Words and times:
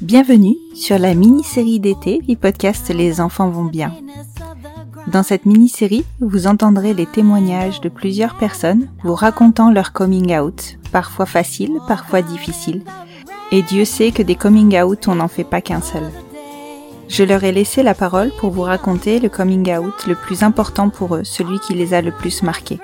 Bienvenue 0.00 0.56
sur 0.74 0.98
la 0.98 1.14
mini-série 1.14 1.80
d'été 1.80 2.20
du 2.20 2.36
podcast 2.36 2.88
Les 2.88 3.20
enfants 3.20 3.50
vont 3.50 3.64
bien. 3.64 3.92
Dans 5.08 5.22
cette 5.22 5.44
mini-série, 5.44 6.04
vous 6.20 6.46
entendrez 6.46 6.94
les 6.94 7.06
témoignages 7.06 7.80
de 7.80 7.88
plusieurs 7.88 8.36
personnes 8.36 8.88
vous 9.02 9.14
racontant 9.14 9.70
leur 9.70 9.92
coming 9.92 10.36
out, 10.38 10.78
parfois 10.92 11.26
facile, 11.26 11.78
parfois 11.86 12.22
difficile. 12.22 12.82
Et 13.50 13.62
Dieu 13.62 13.84
sait 13.84 14.12
que 14.12 14.22
des 14.22 14.36
coming 14.36 14.80
out, 14.80 15.06
on 15.08 15.16
n'en 15.16 15.28
fait 15.28 15.44
pas 15.44 15.60
qu'un 15.60 15.82
seul. 15.82 16.10
Je 17.08 17.24
leur 17.24 17.44
ai 17.44 17.52
laissé 17.52 17.82
la 17.82 17.94
parole 17.94 18.32
pour 18.38 18.50
vous 18.50 18.62
raconter 18.62 19.20
le 19.20 19.28
coming 19.28 19.76
out 19.76 20.06
le 20.06 20.14
plus 20.14 20.42
important 20.42 20.88
pour 20.88 21.16
eux, 21.16 21.24
celui 21.24 21.58
qui 21.60 21.74
les 21.74 21.92
a 21.92 22.00
le 22.00 22.12
plus 22.12 22.42
marqués. 22.42 22.80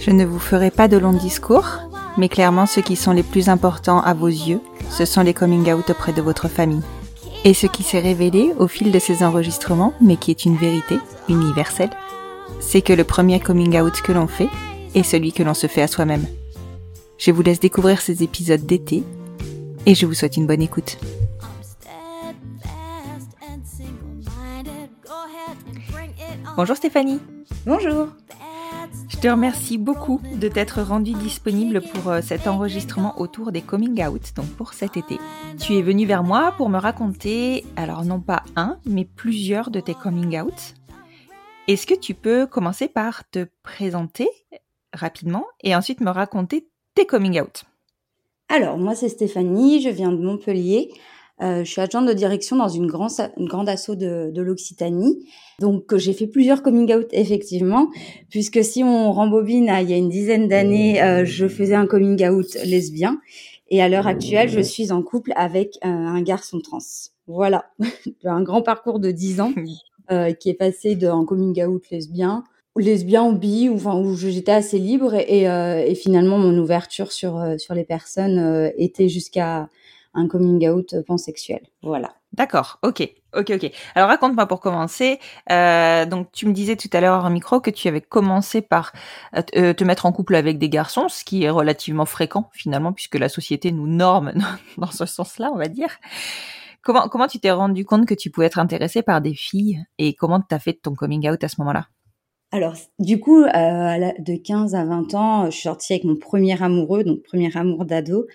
Je 0.00 0.10
ne 0.10 0.26
vous 0.26 0.38
ferai 0.38 0.70
pas 0.70 0.88
de 0.88 0.98
longs 0.98 1.14
discours, 1.14 1.80
mais 2.16 2.28
clairement 2.28 2.66
ceux 2.66 2.82
qui 2.82 2.96
sont 2.96 3.12
les 3.12 3.22
plus 3.22 3.48
importants 3.48 4.00
à 4.00 4.14
vos 4.14 4.28
yeux, 4.28 4.60
ce 4.90 5.04
sont 5.04 5.22
les 5.22 5.34
coming 5.34 5.72
out 5.72 5.90
auprès 5.90 6.12
de 6.12 6.22
votre 6.22 6.48
famille. 6.48 6.82
Et 7.44 7.54
ce 7.54 7.66
qui 7.66 7.82
s'est 7.82 8.00
révélé 8.00 8.52
au 8.58 8.68
fil 8.68 8.90
de 8.90 8.98
ces 8.98 9.22
enregistrements, 9.22 9.92
mais 10.00 10.16
qui 10.16 10.30
est 10.30 10.44
une 10.44 10.56
vérité 10.56 10.98
universelle, 11.28 11.90
c'est 12.60 12.82
que 12.82 12.92
le 12.92 13.04
premier 13.04 13.40
coming 13.40 13.78
out 13.80 14.00
que 14.00 14.12
l'on 14.12 14.26
fait 14.26 14.48
est 14.94 15.02
celui 15.02 15.32
que 15.32 15.42
l'on 15.42 15.54
se 15.54 15.66
fait 15.66 15.82
à 15.82 15.88
soi-même. 15.88 16.26
Je 17.18 17.30
vous 17.30 17.42
laisse 17.42 17.60
découvrir 17.60 18.00
ces 18.00 18.22
épisodes 18.22 18.64
d'été 18.64 19.02
et 19.86 19.94
je 19.94 20.06
vous 20.06 20.14
souhaite 20.14 20.36
une 20.36 20.46
bonne 20.46 20.62
écoute. 20.62 20.98
Bonjour 26.56 26.76
Stéphanie. 26.76 27.20
Bonjour. 27.66 28.08
Je 29.14 29.20
te 29.20 29.28
remercie 29.28 29.78
beaucoup 29.78 30.20
de 30.34 30.48
t'être 30.48 30.82
rendue 30.82 31.12
disponible 31.12 31.80
pour 31.80 32.10
euh, 32.10 32.20
cet 32.20 32.48
enregistrement 32.48 33.18
autour 33.20 33.52
des 33.52 33.62
coming 33.62 34.04
out, 34.04 34.32
donc 34.34 34.48
pour 34.56 34.74
cet 34.74 34.96
été. 34.96 35.18
Tu 35.58 35.76
es 35.76 35.82
venue 35.82 36.04
vers 36.04 36.24
moi 36.24 36.52
pour 36.56 36.68
me 36.68 36.78
raconter, 36.78 37.64
alors 37.76 38.04
non 38.04 38.20
pas 38.20 38.42
un, 38.56 38.76
mais 38.84 39.04
plusieurs 39.04 39.70
de 39.70 39.78
tes 39.78 39.94
coming 39.94 40.38
out. 40.40 40.74
Est-ce 41.68 41.86
que 41.86 41.94
tu 41.94 42.12
peux 42.12 42.44
commencer 42.44 42.88
par 42.88 43.26
te 43.30 43.46
présenter 43.62 44.28
rapidement 44.92 45.46
et 45.62 45.76
ensuite 45.76 46.00
me 46.00 46.10
raconter 46.10 46.68
tes 46.94 47.06
coming 47.06 47.40
out? 47.40 47.64
Alors, 48.48 48.78
moi, 48.78 48.96
c'est 48.96 49.08
Stéphanie, 49.08 49.80
je 49.80 49.90
viens 49.90 50.10
de 50.10 50.22
Montpellier. 50.22 50.90
Euh, 51.42 51.64
je 51.64 51.70
suis 51.70 51.80
adjointe 51.80 52.06
de 52.06 52.12
direction 52.12 52.56
dans 52.56 52.68
une, 52.68 52.86
grande 52.86 53.10
une 53.36 53.48
grande 53.48 53.68
asso 53.68 53.90
de, 53.90 54.30
de 54.30 54.42
l'Occitanie. 54.42 55.26
Donc, 55.60 55.92
euh, 55.92 55.98
j'ai 55.98 56.12
fait 56.12 56.26
plusieurs 56.26 56.62
coming 56.62 56.92
out, 56.94 57.08
effectivement, 57.12 57.88
puisque 58.30 58.62
si 58.62 58.84
on 58.84 59.12
rembobine 59.12 59.68
à 59.68 59.82
il 59.82 59.90
y 59.90 59.94
a 59.94 59.96
une 59.96 60.08
dizaine 60.08 60.46
d'années, 60.46 61.02
euh, 61.02 61.24
je 61.24 61.48
faisais 61.48 61.74
un 61.74 61.86
coming 61.86 62.24
out 62.28 62.54
lesbien. 62.64 63.20
Et 63.68 63.82
à 63.82 63.88
l'heure 63.88 64.06
actuelle, 64.06 64.48
je 64.48 64.60
suis 64.60 64.92
en 64.92 65.02
couple 65.02 65.32
avec 65.34 65.78
euh, 65.84 65.88
un 65.88 66.22
garçon 66.22 66.60
trans. 66.60 66.78
Voilà, 67.26 67.64
un 68.24 68.42
grand 68.42 68.62
parcours 68.62 69.00
de 69.00 69.10
10 69.10 69.40
ans 69.40 69.52
euh, 70.12 70.32
qui 70.32 70.50
est 70.50 70.54
passé 70.54 70.94
d'un 70.94 71.24
coming 71.24 71.64
out 71.64 71.84
lesbien 71.90 72.44
lesbien 72.80 73.24
ou 73.24 73.36
bi, 73.36 73.68
ou, 73.68 73.76
enfin, 73.76 73.96
où 73.96 74.14
j'étais 74.16 74.52
assez 74.52 74.78
libre 74.78 75.14
et, 75.14 75.48
euh, 75.48 75.84
et 75.84 75.94
finalement 75.94 76.38
mon 76.38 76.56
ouverture 76.58 77.12
sur, 77.12 77.38
euh, 77.38 77.56
sur 77.58 77.74
les 77.74 77.84
personnes 77.84 78.38
euh, 78.38 78.70
était 78.76 79.08
jusqu'à 79.08 79.68
un 80.14 80.28
coming 80.28 80.68
out 80.68 80.94
pansexuel. 81.06 81.60
Voilà. 81.82 82.14
D'accord, 82.32 82.78
ok, 82.82 83.08
ok, 83.36 83.50
ok. 83.54 83.70
Alors 83.94 84.08
raconte-moi 84.08 84.46
pour 84.46 84.60
commencer. 84.60 85.20
Euh, 85.52 86.04
donc 86.06 86.32
tu 86.32 86.46
me 86.46 86.52
disais 86.52 86.74
tout 86.76 86.88
à 86.92 87.00
l'heure 87.00 87.24
en 87.24 87.30
micro 87.30 87.60
que 87.60 87.70
tu 87.70 87.86
avais 87.86 88.00
commencé 88.00 88.60
par 88.60 88.92
euh, 89.36 89.42
te- 89.42 89.58
euh, 89.58 89.72
te 89.72 89.84
mettre 89.84 90.06
en 90.06 90.12
couple 90.12 90.34
avec 90.34 90.58
des 90.58 90.68
garçons, 90.68 91.08
ce 91.08 91.24
qui 91.24 91.44
est 91.44 91.50
relativement 91.50 92.06
fréquent 92.06 92.50
finalement 92.52 92.92
puisque 92.92 93.14
la 93.16 93.28
société 93.28 93.70
nous 93.70 93.86
norme 93.86 94.32
dans 94.78 94.90
ce 94.90 95.06
sens-là, 95.06 95.50
on 95.54 95.58
va 95.58 95.68
dire. 95.68 95.90
Comment 96.82 97.08
comment 97.08 97.26
tu 97.28 97.38
t'es 97.40 97.50
rendu 97.50 97.84
compte 97.84 98.06
que 98.06 98.14
tu 98.14 98.30
pouvais 98.30 98.46
être 98.46 98.58
intéressé 98.58 99.02
par 99.02 99.20
des 99.20 99.34
filles 99.34 99.82
et 99.98 100.14
comment 100.14 100.40
t'as 100.40 100.58
fait 100.58 100.74
ton 100.74 100.94
coming 100.94 101.28
out 101.30 101.42
à 101.42 101.48
ce 101.48 101.56
moment-là? 101.60 101.86
Alors, 102.52 102.74
du 103.00 103.18
coup, 103.18 103.42
euh, 103.42 103.48
de 104.18 104.36
15 104.36 104.74
à 104.76 104.84
20 104.84 105.14
ans, 105.14 105.46
je 105.46 105.50
suis 105.50 105.62
sortie 105.62 105.94
avec 105.94 106.04
mon 106.04 106.14
premier 106.16 106.62
amoureux, 106.62 107.02
donc 107.02 107.22
premier 107.22 107.56
amour 107.56 107.84
d'ado. 107.84 108.26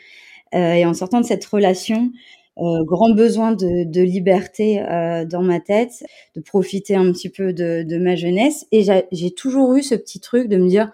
Euh, 0.55 0.73
et 0.73 0.85
en 0.85 0.93
sortant 0.93 1.21
de 1.21 1.25
cette 1.25 1.45
relation, 1.45 2.11
euh, 2.57 2.83
grand 2.83 3.11
besoin 3.13 3.53
de, 3.53 4.01
liberté 4.01 4.81
euh, 4.81 5.25
dans 5.25 5.43
ma 5.43 5.59
tête, 5.59 6.03
de 6.35 6.41
profiter 6.41 6.95
un 6.95 7.11
petit 7.11 7.29
peu 7.29 7.53
de, 7.53 7.97
ma 7.97 8.15
jeunesse. 8.15 8.65
Et 8.71 8.83
j'a- 8.83 9.03
j'ai 9.11 9.31
toujours 9.31 9.75
eu 9.75 9.83
ce 9.83 9.95
petit 9.95 10.19
truc 10.19 10.47
de 10.49 10.57
me 10.57 10.67
dire, 10.67 10.91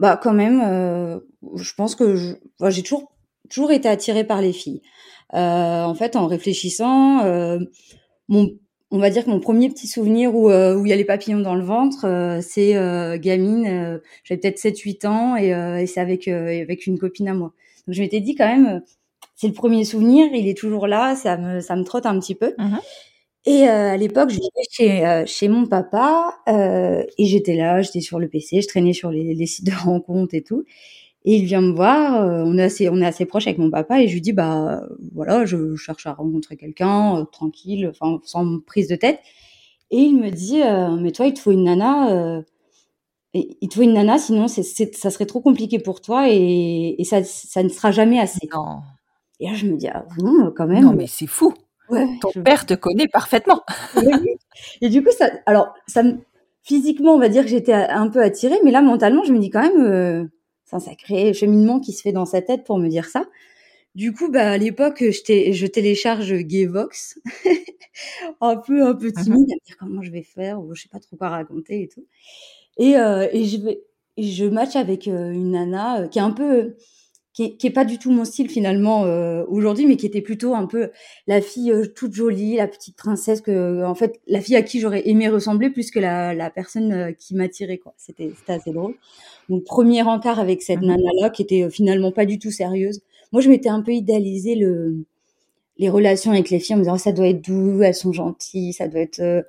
bah 0.00 0.18
quand 0.20 0.32
même, 0.32 0.60
je 1.54 1.74
pense 1.74 1.94
que 1.94 2.16
j'ai 2.68 2.82
toujours 2.82 3.12
toujours 3.48 3.70
été 3.72 3.88
attirée 3.88 4.24
par 4.24 4.40
les 4.40 4.52
filles. 4.52 4.82
En 5.32 5.94
fait, 5.94 6.16
en 6.16 6.26
réfléchissant, 6.26 7.20
on 8.28 8.98
va 8.98 9.10
dire 9.10 9.24
que 9.24 9.30
mon 9.30 9.40
premier 9.40 9.68
petit 9.68 9.86
souvenir 9.86 10.34
où 10.34 10.50
il 10.50 10.88
y 10.88 10.92
a 10.92 10.96
les 10.96 11.04
papillons 11.04 11.40
dans 11.40 11.54
le 11.54 11.64
ventre, 11.64 12.40
c'est 12.42 12.72
gamine, 13.20 14.00
j'avais 14.24 14.40
peut-être 14.40 14.58
7-8 14.58 15.06
ans 15.06 15.36
et, 15.36 15.50
et 15.82 15.86
c'est 15.86 16.00
avec 16.00 16.26
avec 16.28 16.86
une 16.86 16.98
copine 16.98 17.28
à 17.28 17.34
moi. 17.34 17.52
Donc 17.86 17.94
je 17.94 18.02
m'étais 18.02 18.20
dit 18.20 18.34
quand 18.34 18.46
même, 18.46 18.66
euh, 18.66 18.80
c'est 19.34 19.48
le 19.48 19.54
premier 19.54 19.84
souvenir, 19.84 20.28
il 20.32 20.48
est 20.48 20.56
toujours 20.56 20.86
là, 20.86 21.16
ça 21.16 21.36
me 21.36 21.60
ça 21.60 21.76
me 21.76 21.84
trotte 21.84 22.06
un 22.06 22.18
petit 22.18 22.34
peu. 22.34 22.54
Mhm. 22.58 22.78
Et 23.44 23.68
euh, 23.68 23.92
à 23.92 23.96
l'époque, 23.96 24.30
je 24.30 24.36
vivais 24.36 24.66
chez 24.70 25.06
euh, 25.06 25.24
chez 25.26 25.48
mon 25.48 25.66
papa 25.66 26.38
euh, 26.48 27.02
et 27.18 27.26
j'étais 27.26 27.56
là, 27.56 27.82
j'étais 27.82 28.00
sur 28.00 28.20
le 28.20 28.28
PC, 28.28 28.60
je 28.62 28.68
traînais 28.68 28.92
sur 28.92 29.10
les, 29.10 29.34
les 29.34 29.46
sites 29.46 29.66
de 29.66 29.72
rencontres 29.84 30.34
et 30.34 30.42
tout. 30.42 30.64
Et 31.24 31.36
il 31.36 31.44
vient 31.44 31.60
me 31.60 31.72
voir, 31.72 32.26
on 32.46 32.58
est 32.58 32.62
assez 32.64 32.88
on 32.88 33.00
est 33.00 33.06
assez 33.06 33.26
proche 33.26 33.46
avec 33.46 33.58
mon 33.58 33.70
papa 33.70 34.02
et 34.02 34.08
je 34.08 34.14
lui 34.14 34.20
dis 34.20 34.32
bah 34.32 34.82
voilà, 35.14 35.44
je 35.44 35.76
cherche 35.76 36.06
à 36.06 36.14
rencontrer 36.14 36.56
quelqu'un 36.56 37.26
tranquille, 37.32 37.88
enfin 37.88 38.20
sans 38.24 38.60
prise 38.60 38.88
de 38.88 38.96
tête. 38.96 39.20
Et 39.92 39.98
il 39.98 40.16
me 40.18 40.30
dit 40.30 40.60
mais 41.00 41.12
toi 41.12 41.26
il 41.26 41.34
te 41.34 41.40
faut 41.40 41.52
une 41.52 41.64
nana 41.64 42.42
et 43.34 43.56
il 43.60 43.68
te 43.68 43.74
faut 43.74 43.82
une 43.82 43.94
nana 43.94 44.18
sinon 44.18 44.48
c'est 44.48 44.62
c'est 44.62 44.94
ça 44.94 45.10
serait 45.10 45.26
trop 45.26 45.40
compliqué 45.40 45.78
pour 45.78 46.00
toi 46.00 46.28
et, 46.28 46.94
et 46.98 47.04
ça 47.04 47.22
ça 47.24 47.62
ne 47.62 47.68
sera 47.68 47.90
jamais 47.90 48.18
assez. 48.20 48.48
Non, 48.52 48.80
Et 49.40 49.48
là 49.48 49.54
je 49.54 49.66
me 49.66 49.76
dis 49.76 49.88
ah 49.88 50.04
bon 50.18 50.52
quand 50.56 50.66
même 50.66 50.84
non 50.84 50.92
mais 50.92 51.06
c'est 51.06 51.26
fou. 51.26 51.54
ouais, 51.88 52.06
Ton 52.20 52.30
je- 52.34 52.40
père 52.40 52.66
te 52.66 52.74
connaît 52.74 53.08
parfaitement. 53.08 53.62
Et 54.80 54.88
du 54.88 55.02
coup, 55.02 55.10
ça, 55.16 55.30
alors, 55.46 55.74
ça 55.86 56.02
me, 56.02 56.18
physiquement, 56.62 57.14
on 57.14 57.18
va 57.18 57.28
dire 57.28 57.42
que 57.42 57.48
j'étais 57.48 57.72
un 57.72 58.08
peu 58.08 58.22
attirée, 58.22 58.58
mais 58.64 58.70
là, 58.70 58.82
mentalement, 58.82 59.24
je 59.24 59.32
me 59.32 59.38
dis 59.38 59.50
quand 59.50 59.62
même, 59.62 59.80
euh, 59.84 60.24
c'est 60.64 60.76
un 60.76 60.80
sacré 60.80 61.32
cheminement 61.34 61.80
qui 61.80 61.92
se 61.92 62.02
fait 62.02 62.12
dans 62.12 62.26
sa 62.26 62.42
tête 62.42 62.64
pour 62.64 62.78
me 62.78 62.88
dire 62.88 63.06
ça. 63.06 63.24
Du 63.94 64.12
coup, 64.12 64.30
bah, 64.30 64.52
à 64.52 64.58
l'époque, 64.58 65.02
je, 65.02 65.52
je 65.52 65.66
télécharge 65.66 66.34
Gayvox, 66.34 67.18
un 68.40 68.56
peu, 68.56 68.84
un 68.86 68.94
peu 68.94 69.12
timide, 69.12 69.50
à 69.50 69.54
me 69.54 69.66
dire 69.66 69.76
comment 69.78 70.02
je 70.02 70.10
vais 70.10 70.22
faire, 70.22 70.60
ou 70.62 70.74
je 70.74 70.82
sais 70.82 70.88
pas 70.88 71.00
trop 71.00 71.16
quoi 71.16 71.28
raconter 71.30 71.82
et 71.82 71.88
tout. 71.88 72.04
Et, 72.78 72.96
euh, 72.96 73.28
et 73.32 73.44
je 73.44 73.58
vais, 73.58 73.82
et 74.16 74.22
je 74.24 74.44
match 74.46 74.76
avec 74.76 75.08
euh, 75.08 75.30
une 75.32 75.52
nana 75.52 76.02
euh, 76.02 76.08
qui 76.08 76.18
est 76.18 76.22
un 76.22 76.30
peu, 76.30 76.76
qui 77.34 77.44
est, 77.44 77.56
qui 77.56 77.66
est 77.66 77.70
pas 77.70 77.84
du 77.84 77.98
tout 77.98 78.10
mon 78.10 78.24
style 78.24 78.48
finalement 78.50 79.04
euh, 79.04 79.44
aujourd'hui, 79.48 79.86
mais 79.86 79.96
qui 79.96 80.06
était 80.06 80.20
plutôt 80.22 80.54
un 80.54 80.66
peu 80.66 80.90
la 81.26 81.40
fille 81.40 81.72
toute 81.96 82.14
jolie, 82.14 82.56
la 82.56 82.68
petite 82.68 82.96
princesse 82.96 83.40
que, 83.40 83.84
en 83.84 83.94
fait, 83.94 84.20
la 84.26 84.40
fille 84.40 84.56
à 84.56 84.62
qui 84.62 84.80
j'aurais 84.80 85.08
aimé 85.08 85.28
ressembler 85.28 85.70
plus 85.70 85.90
que 85.90 86.00
la, 86.00 86.34
la 86.34 86.50
personne 86.50 87.14
qui 87.18 87.34
m'attirait 87.34 87.78
quoi. 87.78 87.94
C'était, 87.98 88.32
c'était 88.38 88.52
assez 88.54 88.72
drôle. 88.72 88.94
Donc 89.48 89.64
premier 89.64 90.02
encart 90.02 90.38
avec 90.40 90.62
cette 90.62 90.80
Mhm. 90.82 90.88
nana 90.88 91.10
là 91.20 91.30
qui 91.30 91.42
était 91.42 91.68
finalement 91.70 92.12
pas 92.12 92.26
du 92.26 92.38
tout 92.38 92.50
sérieuse. 92.50 93.00
Moi 93.32 93.40
je 93.42 93.48
m'étais 93.50 93.70
un 93.70 93.82
peu 93.82 93.92
idéalisé 93.92 94.54
le 94.54 95.04
les 95.78 95.88
relations 95.90 96.32
avec 96.32 96.50
les 96.50 96.60
filles 96.60 96.74
en 96.76 96.78
me 96.78 96.84
disant 96.84 96.98
ça 96.98 97.12
doit 97.12 97.28
être 97.28 97.42
doux, 97.44 97.82
elles 97.82 97.94
sont 97.94 98.12
gentilles, 98.12 98.72
ça 98.72 98.88
doit 98.88 99.00
être 99.00 99.44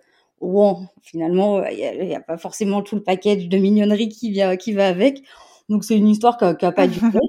bon. 0.47 0.87
Finalement, 1.01 1.65
il 1.65 2.05
n'y 2.05 2.15
a, 2.15 2.21
pas 2.21 2.37
forcément 2.37 2.81
tout 2.81 2.95
le 2.95 3.03
package 3.03 3.47
de 3.47 3.57
mignonnerie 3.57 4.09
qui 4.09 4.31
vient 4.31 4.55
qui 4.57 4.73
va 4.73 4.87
avec. 4.87 5.23
Donc 5.69 5.83
c'est 5.83 5.97
une 5.97 6.07
histoire 6.07 6.37
qui 6.37 6.65
n'a 6.65 6.71
pas 6.71 6.87
du 6.87 6.99
tout. 7.11 7.19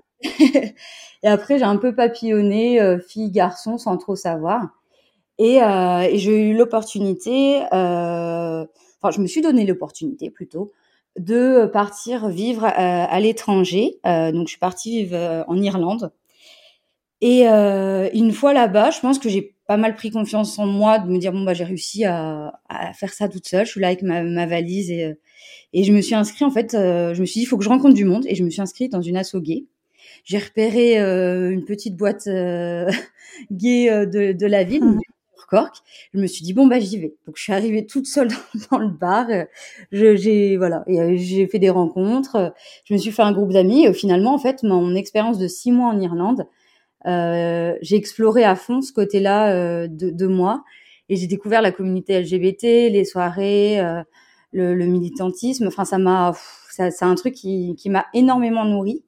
et 1.23 1.29
après 1.29 1.59
j'ai 1.59 1.65
un 1.65 1.77
peu 1.77 1.95
papillonné 1.95 2.99
fille 3.07 3.31
garçon 3.31 3.79
sans 3.79 3.97
trop 3.97 4.17
savoir. 4.17 4.69
Et, 5.39 5.57
et 5.57 6.19
j'ai 6.19 6.51
eu 6.51 6.57
l'opportunité, 6.57 7.63
enfin 7.71 9.11
je 9.11 9.21
me 9.21 9.27
suis 9.27 9.41
donné 9.41 9.67
l'opportunité 9.67 10.31
plutôt 10.31 10.73
de 11.19 11.67
partir 11.67 12.29
vivre 12.29 12.65
à 12.65 13.21
l'étranger. 13.21 13.99
donc 14.05 14.47
je 14.47 14.51
suis 14.51 14.59
partie 14.59 15.05
vivre 15.05 15.45
en 15.47 15.61
Irlande 15.61 16.13
et 17.25 17.49
euh, 17.49 18.11
une 18.13 18.33
fois 18.33 18.53
là-bas, 18.53 18.91
je 18.91 19.01
pense 19.01 19.19
que 19.19 19.31
j'ai 19.31 19.54
pas 19.67 19.77
mal 19.77 19.95
pris 19.95 20.11
confiance 20.11 20.59
en 20.59 20.67
moi, 20.67 20.99
de 20.99 21.11
me 21.11 21.19
dire 21.19 21.33
bon 21.33 21.43
bah 21.43 21.55
j'ai 21.55 21.65
réussi 21.65 22.05
à, 22.05 22.61
à, 22.69 22.93
faire 22.93 23.13
ça 23.13 23.29
toute 23.29 23.47
seule. 23.47 23.67
Je 23.67 23.71
suis 23.73 23.81
là 23.81 23.89
avec 23.89 24.03
ma, 24.03 24.23
ma 24.23 24.47
valise 24.47 24.91
et 24.91 25.17
et 25.73 25.83
je 25.83 25.93
me 25.93 26.01
suis 26.01 26.15
inscrite 26.15 26.43
en 26.43 26.51
fait. 26.51 26.75
Euh, 26.75 27.15
je 27.15 27.21
me 27.21 27.27
suis 27.27 27.41
dit 27.41 27.43
il 27.43 27.47
faut 27.47 27.59
que 27.59 27.65
je 27.65 27.69
rencontre 27.69 27.95
du 27.95 28.05
monde 28.05 28.25
et 28.27 28.35
je 28.35 28.45
me 28.45 28.51
suis 28.51 28.63
inscrite 28.63 28.93
dans 28.93 29.03
une 29.03 29.17
asso 29.17 29.37
gay. 29.41 29.67
J'ai 30.25 30.39
repéré 30.39 30.99
euh, 31.01 31.51
une 31.51 31.65
petite 31.65 31.97
boîte 31.97 32.27
euh, 32.29 32.91
gay 33.53 33.91
euh, 33.91 34.07
de, 34.07 34.33
de 34.33 34.47
la 34.47 34.65
ville. 34.65 34.85
Mmh. 34.85 35.01
Cork. 35.47 35.77
Je 36.15 36.19
me 36.19 36.27
suis 36.27 36.43
dit 36.43 36.55
bon 36.55 36.67
bah 36.67 36.81
j'y 36.81 36.99
vais. 36.99 37.15
Donc 37.27 37.37
je 37.37 37.43
suis 37.43 37.53
arrivée 37.53 37.85
toute 37.85 38.07
seule 38.07 38.29
dans, 38.71 38.79
le 38.79 38.89
bar. 38.89 39.27
j'ai 39.93 40.57
voilà 40.57 40.85
et 40.87 41.19
j'ai 41.19 41.47
fait 41.47 41.59
des 41.59 41.69
rencontres. 41.69 42.55
Je 42.85 42.95
me 42.95 42.99
suis 42.99 43.11
fait 43.11 43.23
un 43.23 43.33
groupe 43.33 43.53
d'amis. 43.53 43.85
Et 43.85 43.93
finalement 43.93 44.35
en 44.35 44.39
fait 44.39 44.63
mon 44.63 44.95
expérience 44.95 45.39
de 45.39 45.47
six 45.47 45.71
mois 45.71 45.89
en 45.89 46.01
Irlande 46.01 46.41
euh, 46.41 46.64
j'ai 47.05 47.97
exploré 47.97 48.45
à 48.45 48.57
fond 48.57 48.81
ce 48.81 48.93
côté-là 48.93 49.53
euh, 49.53 49.89
de, 49.89 50.11
de, 50.11 50.27
moi 50.27 50.65
et 51.09 51.17
j'ai 51.17 51.27
découvert 51.27 51.63
la 51.63 51.73
communauté 51.73 52.21
LGBT, 52.21 52.63
les 52.63 53.05
soirées, 53.05 53.81
euh, 53.81 54.03
le, 54.53 54.75
le, 54.75 54.87
militantisme. 54.87 55.67
Enfin, 55.67 55.85
ça 55.85 55.99
m'a, 55.99 56.33
c'est 56.71 57.03
un 57.03 57.15
truc 57.15 57.35
qui, 57.35 57.75
qui 57.77 57.91
m'a 57.91 58.07
énormément 58.15 58.65
nourri. 58.65 59.05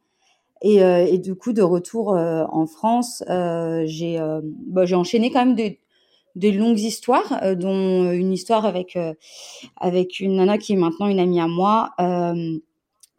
Et, 0.63 0.77
et, 0.79 1.19
du 1.19 1.35
coup, 1.35 1.53
de 1.53 1.61
retour 1.61 2.17
en 2.17 2.67
France, 2.67 3.23
j'ai 3.85 4.19
bah, 4.67 4.85
enchaîné 4.93 5.31
quand 5.31 5.45
même 5.45 5.55
des, 5.55 5.81
des 6.35 6.51
longues 6.51 6.81
histoires, 6.81 7.57
dont 7.57 8.11
une 8.11 8.33
histoire 8.33 8.65
avec 8.65 8.99
avec 9.77 10.19
une 10.19 10.37
nana 10.37 10.57
qui 10.57 10.73
est 10.73 10.77
maintenant 10.77 11.09
une 11.09 11.21
amie 11.21 11.41
à 11.41 11.47
moi, 11.47 11.91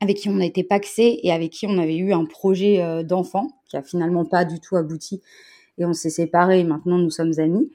avec 0.02 0.18
qui 0.18 0.30
on 0.30 0.40
a 0.40 0.46
été 0.46 0.64
paxé 0.64 1.20
et 1.24 1.32
avec 1.32 1.52
qui 1.52 1.68
on 1.68 1.78
avait 1.78 1.98
eu 1.98 2.14
un 2.14 2.26
projet 2.26 3.04
d'enfant 3.04 3.48
qui 3.68 3.78
a 3.78 3.84
finalement 3.84 4.26
pas 4.26 4.46
du 4.46 4.60
tout 4.60 4.76
abouti. 4.76 5.22
Et 5.78 5.86
on 5.86 5.94
s'est 5.94 6.10
séparés. 6.10 6.60
Et 6.60 6.64
maintenant, 6.64 6.98
nous 6.98 7.10
sommes 7.10 7.34
amis. 7.40 7.72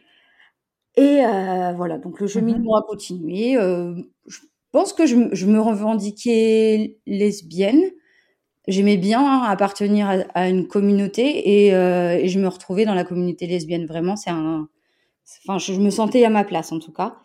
Et 0.97 1.25
euh, 1.25 1.73
voilà, 1.73 1.99
donc 1.99 2.21
le 2.21 2.27
cheminement 2.27 2.77
a 2.77 2.83
continué. 2.83 3.57
Euh, 3.57 3.95
je 4.27 4.41
pense 4.73 4.93
que 4.93 5.07
je, 5.07 5.17
je, 5.33 5.47
me 5.47 5.61
revendiquais 5.61 6.99
lesbienne. 7.07 7.83
J'aimais 8.69 8.99
bien 8.99 9.43
appartenir 9.43 10.09
à, 10.09 10.13
à, 10.35 10.49
une 10.49 10.69
communauté 10.69 11.67
et, 11.67 11.75
euh, 11.75 12.17
et, 12.19 12.29
je 12.29 12.39
me 12.39 12.47
retrouvais 12.47 12.85
dans 12.85 12.95
la 12.95 13.05
communauté 13.05 13.47
lesbienne. 13.47 13.87
Vraiment, 13.87 14.17
c'est 14.17 14.31
un. 14.31 14.69
Enfin, 15.47 15.59
je, 15.59 15.73
je, 15.73 15.81
me 15.81 15.91
sentais 15.91 16.25
à 16.25 16.31
ma 16.31 16.45
place 16.45 16.73
en 16.73 16.79
tout 16.79 16.93
cas. 16.93 17.17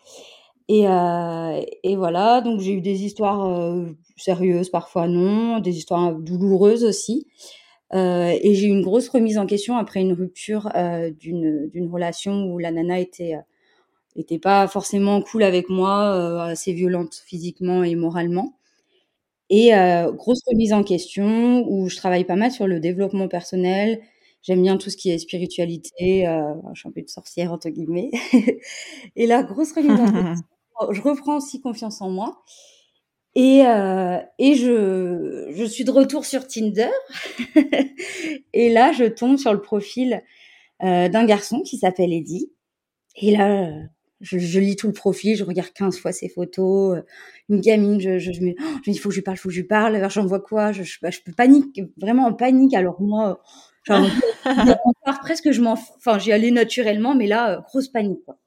Et, 0.68 0.88
euh, 0.88 1.60
et 1.82 1.96
voilà, 1.96 2.40
donc 2.40 2.60
j'ai 2.60 2.72
eu 2.72 2.80
des 2.80 3.04
histoires 3.04 3.74
euh, 4.18 4.22
sérieuses, 4.22 4.70
parfois 4.70 5.08
non, 5.08 5.60
des 5.60 5.76
histoires 5.76 6.14
douloureuses 6.14 6.84
aussi. 6.84 7.26
Euh, 7.94 8.36
et 8.42 8.54
j'ai 8.54 8.66
eu 8.66 8.70
une 8.70 8.82
grosse 8.82 9.08
remise 9.08 9.38
en 9.38 9.46
question 9.46 9.76
après 9.76 10.00
une 10.00 10.12
rupture 10.12 10.70
euh, 10.76 11.10
d'une 11.10 11.68
d'une 11.70 11.90
relation 11.90 12.44
où 12.44 12.58
la 12.58 12.70
nana 12.70 12.98
était 13.00 13.34
euh, 13.34 13.40
était 14.16 14.38
pas 14.38 14.68
forcément 14.68 15.22
cool 15.22 15.42
avec 15.44 15.68
moi, 15.70 16.44
assez 16.44 16.72
violente 16.72 17.22
physiquement 17.26 17.84
et 17.84 17.94
moralement. 17.94 18.54
Et 19.50 19.70
grosse 20.14 20.40
remise 20.46 20.72
en 20.72 20.82
question 20.84 21.64
où 21.68 21.88
je 21.88 21.96
travaille 21.96 22.24
pas 22.24 22.36
mal 22.36 22.50
sur 22.50 22.66
le 22.66 22.80
développement 22.80 23.28
personnel. 23.28 24.00
J'aime 24.42 24.62
bien 24.62 24.76
tout 24.76 24.90
ce 24.90 24.96
qui 24.96 25.10
est 25.10 25.18
spiritualité. 25.18 26.24
je 26.74 26.80
suis 26.80 26.88
un 26.88 26.92
peu 26.92 27.02
de 27.02 27.08
sorcière 27.08 27.52
entre 27.52 27.68
guillemets. 27.70 28.10
et 29.16 29.26
là, 29.26 29.42
grosse 29.44 29.72
remise 29.72 30.00
en 30.00 30.04
question. 30.12 30.46
Je 30.90 31.00
reprends 31.02 31.36
aussi 31.36 31.60
confiance 31.60 32.00
en 32.02 32.10
moi. 32.10 32.42
Et, 33.34 33.64
euh, 33.66 34.18
et 34.38 34.54
je, 34.54 35.48
je 35.54 35.64
suis 35.64 35.84
de 35.84 35.90
retour 35.90 36.24
sur 36.24 36.46
Tinder. 36.46 36.90
et 38.52 38.70
là, 38.70 38.92
je 38.92 39.04
tombe 39.04 39.36
sur 39.36 39.52
le 39.52 39.60
profil 39.60 40.22
euh, 40.82 41.08
d'un 41.08 41.24
garçon 41.24 41.62
qui 41.62 41.78
s'appelle 41.78 42.12
Eddie. 42.12 42.50
Et 43.16 43.36
là, 43.36 43.70
je, 44.20 44.38
je, 44.38 44.60
lis 44.60 44.76
tout 44.76 44.86
le 44.88 44.92
profil, 44.92 45.36
je 45.36 45.44
regarde 45.44 45.70
15 45.72 45.98
fois 45.98 46.12
ses 46.12 46.28
photos. 46.28 47.02
Une 47.48 47.60
gamine, 47.60 48.00
je, 48.00 48.18
je, 48.18 48.32
je 48.32 48.40
me, 48.40 48.54
je 48.58 48.64
me 48.64 48.82
dis, 48.84 48.90
il 48.92 48.98
faut 48.98 49.08
que 49.08 49.14
je 49.14 49.20
lui 49.20 49.24
parle, 49.24 49.36
il 49.36 49.40
faut 49.40 49.48
que 49.48 49.54
je 49.54 49.60
lui 49.60 49.68
parle. 49.68 49.96
Alors, 49.96 50.10
j'envoie 50.10 50.40
quoi? 50.40 50.72
Je, 50.72 50.82
je, 50.82 50.98
je 51.02 51.20
peux 51.24 51.32
panique, 51.32 51.80
vraiment 51.96 52.26
en 52.26 52.32
panique. 52.32 52.74
Alors, 52.74 53.00
moi, 53.00 53.40
genre, 53.84 54.06
presque, 55.20 55.52
je 55.52 55.60
m'en, 55.60 55.72
enfin, 55.72 56.18
j'y 56.18 56.32
allais 56.32 56.50
naturellement, 56.50 57.14
mais 57.14 57.26
là, 57.26 57.60
grosse 57.66 57.88
panique, 57.88 58.24
quoi. 58.24 58.38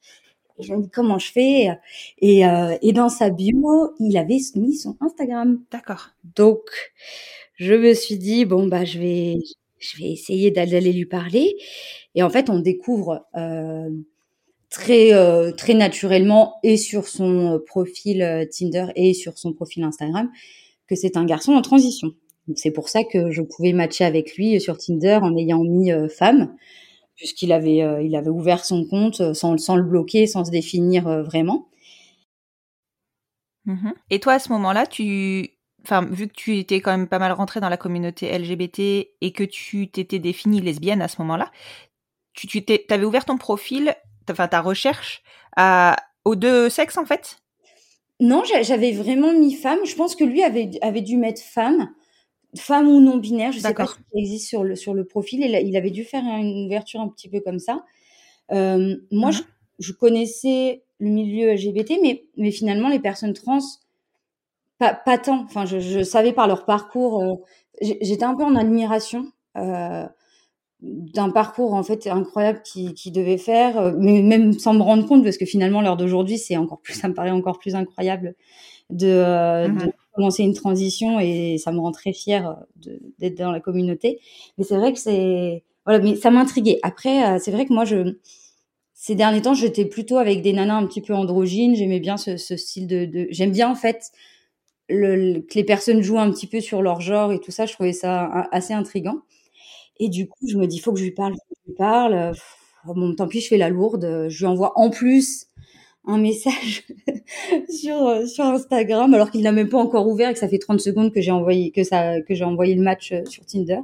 Et 0.61 0.65
je 0.65 0.73
me 0.73 0.83
dis 0.83 0.89
comment 0.89 1.19
je 1.19 1.31
fais? 1.31 1.69
Et, 2.19 2.45
euh, 2.45 2.77
et 2.81 2.93
dans 2.93 3.09
sa 3.09 3.29
bio, 3.29 3.91
il 3.99 4.17
avait 4.17 4.39
mis 4.55 4.75
son 4.75 4.95
Instagram. 5.01 5.61
D'accord. 5.71 6.09
Donc 6.35 6.59
je 7.55 7.73
me 7.73 7.93
suis 7.93 8.17
dit 8.17 8.45
bon 8.45 8.67
bah 8.67 8.85
je 8.85 8.99
vais 8.99 9.37
je 9.79 9.97
vais 9.97 10.11
essayer 10.11 10.51
d'aller 10.51 10.93
lui 10.93 11.05
parler. 11.05 11.55
Et 12.13 12.23
en 12.23 12.29
fait, 12.29 12.49
on 12.49 12.59
découvre 12.59 13.25
euh, 13.35 13.89
très 14.69 15.13
euh, 15.13 15.51
très 15.51 15.73
naturellement 15.73 16.55
et 16.63 16.77
sur 16.77 17.07
son 17.07 17.59
profil 17.65 18.47
Tinder 18.55 18.87
et 18.95 19.13
sur 19.13 19.37
son 19.37 19.53
profil 19.53 19.83
Instagram 19.83 20.29
que 20.87 20.95
c'est 20.95 21.17
un 21.17 21.25
garçon 21.25 21.53
en 21.53 21.61
transition. 21.61 22.11
C'est 22.55 22.71
pour 22.71 22.89
ça 22.89 23.03
que 23.03 23.31
je 23.31 23.41
pouvais 23.41 23.71
matcher 23.71 24.03
avec 24.03 24.35
lui 24.35 24.59
sur 24.59 24.77
Tinder 24.77 25.19
en 25.21 25.35
ayant 25.37 25.63
mis 25.63 25.91
femme 26.09 26.55
puisqu'il 27.21 27.51
avait, 27.51 27.83
euh, 27.83 28.01
il 28.01 28.15
avait 28.15 28.31
ouvert 28.31 28.65
son 28.65 28.83
compte 28.83 29.21
euh, 29.21 29.35
sans, 29.35 29.56
sans, 29.59 29.75
le 29.75 29.83
bloquer, 29.83 30.25
sans 30.25 30.44
se 30.44 30.50
définir 30.50 31.07
euh, 31.07 31.21
vraiment. 31.21 31.69
Mmh 33.65 33.91
et 34.09 34.19
toi, 34.19 34.33
à 34.33 34.39
ce 34.39 34.51
moment-là, 34.53 34.88
tu, 34.88 35.51
enfin, 35.83 36.03
vu 36.03 36.27
que 36.27 36.33
tu 36.33 36.57
étais 36.57 36.81
quand 36.81 36.89
même 36.89 37.07
pas 37.07 37.19
mal 37.19 37.31
rentrée 37.31 37.59
dans 37.59 37.69
la 37.69 37.77
communauté 37.77 38.35
LGBT 38.35 38.79
et 39.21 39.31
que 39.33 39.44
tu 39.44 39.88
t'étais 39.88 40.18
définie 40.18 40.62
lesbienne 40.62 41.00
à 41.03 41.07
ce 41.07 41.21
moment-là, 41.21 41.51
tu, 42.33 42.47
tu 42.47 42.63
avais 42.89 43.06
ouvert 43.06 43.25
ton 43.25 43.38
profil, 43.38 43.94
enfin 44.31 44.47
ta 44.47 44.59
recherche 44.59 45.21
à, 45.55 45.98
aux 46.25 46.36
deux 46.36 46.69
sexes 46.69 46.98
en 46.98 47.05
fait? 47.05 47.38
Non, 48.19 48.41
j'avais 48.63 48.93
vraiment 48.93 49.31
mis 49.31 49.53
femme. 49.53 49.86
Je 49.86 49.95
pense 49.95 50.15
que 50.15 50.24
lui 50.24 50.41
avait, 50.41 50.72
avait 50.81 51.01
dû 51.01 51.17
mettre 51.17 51.43
femme 51.43 51.93
femme 52.58 52.88
ou 52.88 53.00
non 53.00 53.17
binaire, 53.17 53.51
je 53.51 53.60
sais 53.60 53.74
pas 53.74 53.86
si 53.86 53.93
ça 53.93 54.00
existe 54.15 54.48
sur 54.48 54.63
le 54.63 54.75
sur 54.75 54.93
le 54.93 55.05
profil. 55.05 55.41
Il, 55.41 55.67
il, 55.67 55.77
avait 55.77 55.91
dû 55.91 56.03
faire 56.03 56.24
une 56.24 56.65
ouverture 56.65 57.00
un 57.00 57.08
petit 57.08 57.29
peu 57.29 57.39
comme 57.39 57.60
ça. 57.60 57.84
Euh, 58.51 58.98
moi, 59.12 59.29
mmh. 59.29 59.34
je, 59.34 59.41
je, 59.79 59.91
connaissais 59.93 60.84
le 61.00 61.10
milieu 61.10 61.53
LGBT, 61.53 61.93
mais 62.01 62.25
mais 62.38 62.51
finalement 62.51 62.89
les 62.89 63.00
personnes 63.00 63.34
trans, 63.34 63.60
pas 64.77 64.93
pas 64.93 65.17
tant. 65.17 65.43
Enfin, 65.43 65.65
je, 65.65 65.79
je 65.79 66.03
savais 66.03 66.34
par 66.34 66.48
leur 66.48 66.65
parcours. 66.65 67.24
Euh, 67.24 67.36
J'étais 67.81 68.25
un 68.25 68.36
peu 68.36 68.43
en 68.43 68.55
admiration. 68.55 69.31
Euh, 69.58 70.05
d'un 70.84 71.29
parcours 71.29 71.75
en 71.75 71.84
fait 71.84 72.08
incroyable 72.08 72.62
qui, 72.63 72.96
qui 72.96 73.12
devait 73.12 73.38
faire, 73.38 73.93
mais 74.00 74.24
même 74.24 74.53
sans 74.53 74.74
me 74.74 74.81
rendre 74.81 75.08
compte 75.08 75.24
parce 75.24 75.38
que 75.38 75.46
finalement 75.46 75.79
l'heure 75.79 75.96
d'aujourd'hui 75.96 76.39
c'est 76.39 76.58
encore 76.58 76.81
plus, 76.81 76.93
ça 76.93 77.08
me 77.08 77.13
paraît 77.13 77.29
encore 77.29 77.60
plus 77.60 77.75
incroyable 77.75 78.34
de, 78.89 79.67
mmh. 79.67 79.77
de 79.77 79.93
commencer 80.13 80.44
une 80.44 80.53
transition 80.53 81.20
et 81.20 81.58
ça 81.58 81.72
me 81.72 81.80
rend 81.80 81.91
très 81.91 82.13
fière 82.13 82.58
d'être 83.20 83.38
dans 83.38 83.51
la 83.51 83.60
communauté. 83.60 84.20
Mais 84.58 84.63
c'est 84.63 84.77
vrai 84.77 84.94
que 84.94 85.00
c'est 85.00 85.63
voilà, 85.86 86.00
mais 86.00 86.15
ça 86.15 86.30
m'intriguait. 86.32 86.80
Après, 86.84 87.36
euh, 87.36 87.39
c'est 87.41 87.51
vrai 87.51 87.65
que 87.65 87.74
moi, 87.74 87.86
je 87.86 88.18
ces 88.94 89.15
derniers 89.15 89.41
temps, 89.41 89.56
j'étais 89.56 89.86
plutôt 89.86 90.18
avec 90.18 90.44
des 90.44 90.53
nanas 90.53 90.75
un 90.77 90.86
petit 90.86 91.01
peu 91.01 91.13
androgynes. 91.15 91.75
J'aimais 91.75 92.00
bien 92.00 92.18
ce, 92.18 92.38
style 92.38 92.88
de, 92.88 93.27
j'aime 93.32 93.51
bien 93.51 93.70
en 93.72 93.75
fait 93.75 94.12
que 94.89 95.56
les 95.56 95.63
personnes 95.63 96.01
jouent 96.03 96.20
un 96.20 96.32
petit 96.32 96.48
peu 96.48 96.62
sur 96.62 96.82
leur 96.84 97.01
genre 97.01 97.32
et 97.32 97.39
tout 97.39 97.51
ça. 97.51 97.65
Je 97.65 97.74
trouvais 97.74 97.94
ça 97.94 98.48
assez 98.51 98.74
intrigant. 98.74 99.22
Et 100.00 100.10
du 100.10 100.27
coup, 100.27 100.48
je 100.48 100.58
me 100.58 100.68
dis, 100.68 100.80
faut 100.80 100.94
que 100.94 101.00
je 101.00 101.06
lui 101.06 101.12
parle, 101.13 101.34
je 101.65 101.72
lui 101.72 101.75
parle. 101.77 102.34
Bon, 102.86 103.15
tant 103.15 103.27
pis, 103.27 103.41
je 103.41 103.48
fais 103.50 103.58
la 103.58 103.70
lourde. 103.70 104.27
Je 104.30 104.39
lui 104.39 104.48
envoie 104.48 104.74
en 104.80 104.89
plus 104.91 105.48
un 106.05 106.17
message 106.17 106.84
sur 107.70 108.08
euh, 108.08 108.25
sur 108.25 108.46
Instagram 108.46 109.13
alors 109.13 109.29
qu'il 109.29 109.41
n'a 109.41 109.51
même 109.51 109.70
pas 109.70 109.77
encore 109.77 110.08
ouvert 110.08 110.29
et 110.29 110.34
que 110.34 110.39
ça 110.39 110.48
fait 110.48 110.58
30 110.58 110.79
secondes 110.79 111.13
que 111.13 111.22
j'ai 111.22 111.31
envoyé 111.31 111.72
que 111.72 111.84
ça 111.84 112.22
que 112.22 112.34
j'ai 112.34 112.43
envoyé 112.43 112.75
le 112.75 112.81
match 112.81 113.12
euh, 113.12 113.24
sur 113.25 113.46
Tinder. 113.46 113.79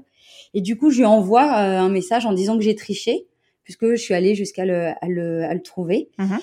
Et 0.54 0.62
du 0.62 0.78
coup 0.78 0.90
je 0.90 1.00
lui 1.00 1.06
envoie 1.06 1.44
euh, 1.44 1.80
un 1.80 1.90
message 1.90 2.26
en 2.26 2.34
disant 2.34 2.58
que 2.58 2.64
j'ai 2.64 2.76
triché 2.76 3.28
puisque 3.64 3.88
je 3.90 3.96
suis 3.96 4.14
allée 4.14 4.34
jusqu'à 4.34 4.66
le 4.66 4.88
à 5.02 5.08
le, 5.08 5.44
à 5.44 5.54
le 5.54 5.62
trouver. 5.62 6.10
Mmh 6.18 6.38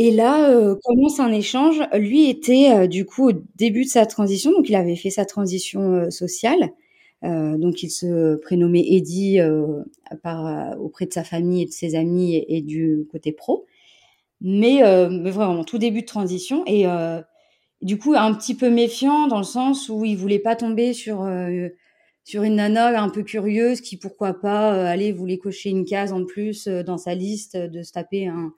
et 0.00 0.12
là 0.12 0.48
euh, 0.52 0.76
commence 0.84 1.18
un 1.18 1.32
échange. 1.32 1.82
Lui 1.92 2.30
était 2.30 2.86
du 2.86 3.04
coup 3.04 3.30
au 3.30 3.32
début 3.56 3.82
de 3.82 3.88
sa 3.88 4.06
transition 4.06 4.52
donc 4.52 4.68
il 4.68 4.76
avait 4.76 4.94
fait 4.94 5.10
sa 5.10 5.24
transition 5.24 6.08
sociale. 6.08 6.70
Donc 7.24 7.82
il 7.82 7.90
se 7.90 8.36
prénommait 8.36 8.84
Eddie 8.92 9.40
par, 10.22 10.78
auprès 10.80 11.06
de 11.06 11.12
sa 11.12 11.24
famille 11.24 11.62
et 11.62 11.66
de 11.66 11.72
ses 11.72 11.96
amis 11.96 12.36
et, 12.46 12.62
du 12.62 13.08
côté 13.10 13.32
pro. 13.32 13.66
Mais, 14.40 14.80
mais, 15.10 15.30
vraiment 15.30 15.64
tout 15.64 15.78
début 15.78 16.02
de 16.02 16.06
transition. 16.06 16.62
Et 16.66 16.86
du 17.82 17.98
coup 17.98 18.14
un 18.14 18.34
petit 18.34 18.54
peu 18.54 18.70
méfiant 18.70 19.26
dans 19.26 19.38
le 19.38 19.44
sens 19.44 19.88
où 19.88 20.04
il 20.04 20.16
voulait 20.16 20.38
pas 20.38 20.56
tomber 20.56 20.92
sur 20.92 21.24
sur 22.28 22.42
une 22.42 22.56
nana 22.56 23.02
un 23.02 23.08
peu 23.08 23.22
curieuse 23.22 23.80
qui 23.80 23.96
pourquoi 23.96 24.34
pas 24.34 24.74
euh, 24.74 24.84
aller 24.84 25.12
voulait 25.12 25.38
cocher 25.38 25.70
une 25.70 25.86
case 25.86 26.12
en 26.12 26.26
plus 26.26 26.66
euh, 26.66 26.82
dans 26.82 26.98
sa 26.98 27.14
liste 27.14 27.56
de 27.56 27.82
se 27.82 27.90
taper 27.90 28.26
un, 28.26 28.52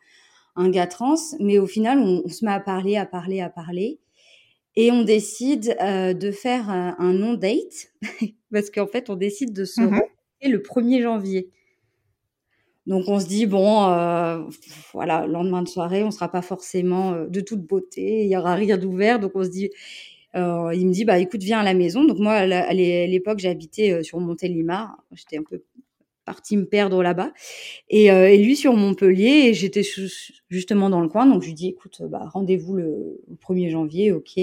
un 0.56 0.70
gars 0.70 0.88
trans. 0.88 1.14
Mais 1.38 1.60
au 1.60 1.68
final 1.68 2.00
on, 2.00 2.28
se 2.28 2.44
met 2.44 2.50
à 2.50 2.58
parler 2.58 2.96
à 2.96 3.06
parler 3.06 3.40
à 3.40 3.49
parler. 3.49 4.00
Et 4.75 4.90
on 4.90 5.04
décide 5.04 5.76
euh, 5.80 6.14
de 6.14 6.32
faire 6.32 6.68
un, 6.68 6.96
un 6.99 7.12
non 7.12 7.34
date 7.34 7.92
parce 8.52 8.70
qu'en 8.70 8.88
fait 8.88 9.08
on 9.08 9.14
décide 9.14 9.52
de 9.52 9.64
se 9.64 9.82
mmh 9.82 10.00
le 10.42 10.58
1er 10.58 11.02
janvier 11.02 11.50
donc 12.90 13.04
on 13.09 13.18
se 13.18 13.26
dit 13.26 13.47
bon 13.47 13.88
euh, 13.88 14.42
voilà 14.92 15.26
lendemain 15.26 15.62
de 15.62 15.68
soirée 15.68 16.04
on 16.04 16.11
sera 16.11 16.30
pas 16.30 16.42
forcément 16.42 17.25
de 17.26 17.40
toute 17.40 17.62
beauté 17.62 18.25
il 18.25 18.30
y 18.30 18.37
aura 18.37 18.54
rien 18.54 18.76
d'ouvert 18.76 19.18
donc 19.18 19.32
on 19.35 19.44
se 19.44 19.49
dit 19.49 19.70
euh, 20.37 20.73
il 20.75 20.87
me 20.87 20.92
dit 20.92 21.04
bah 21.04 21.18
écoute 21.18 21.42
viens 21.42 21.61
à 21.61 21.64
la 21.64 21.75
maison. 21.75 22.04
Donc 22.04 22.18
moi 22.18 22.35
à 22.35 22.73
l'époque 22.75 23.38
j'habitais 23.38 23.92
euh, 23.92 24.02
sur 24.02 24.20
Montélimar. 24.20 24.97
J'étais 25.12 25.38
un 25.38 25.42
peu 25.42 25.62
partie 26.25 26.56
me 26.56 26.66
perdre 26.66 27.02
là-bas. 27.02 27.32
Et, 27.88 28.11
euh, 28.12 28.37
lui 28.37 28.54
sur 28.56 28.75
Montpellier, 28.75 29.49
et 29.49 29.54
j'étais 29.54 29.82
justement 30.49 30.88
dans 30.90 31.00
le 31.00 31.09
coin, 31.09 31.26
donc 31.26 31.42
je 31.42 31.49
lui 31.49 31.54
dis 31.54 31.68
écoute, 31.68 32.02
bah, 32.09 32.28
rendez-vous 32.32 32.76
le, 32.76 33.20
1er 33.42 33.70
janvier, 33.70 34.12
ok. 34.12 34.38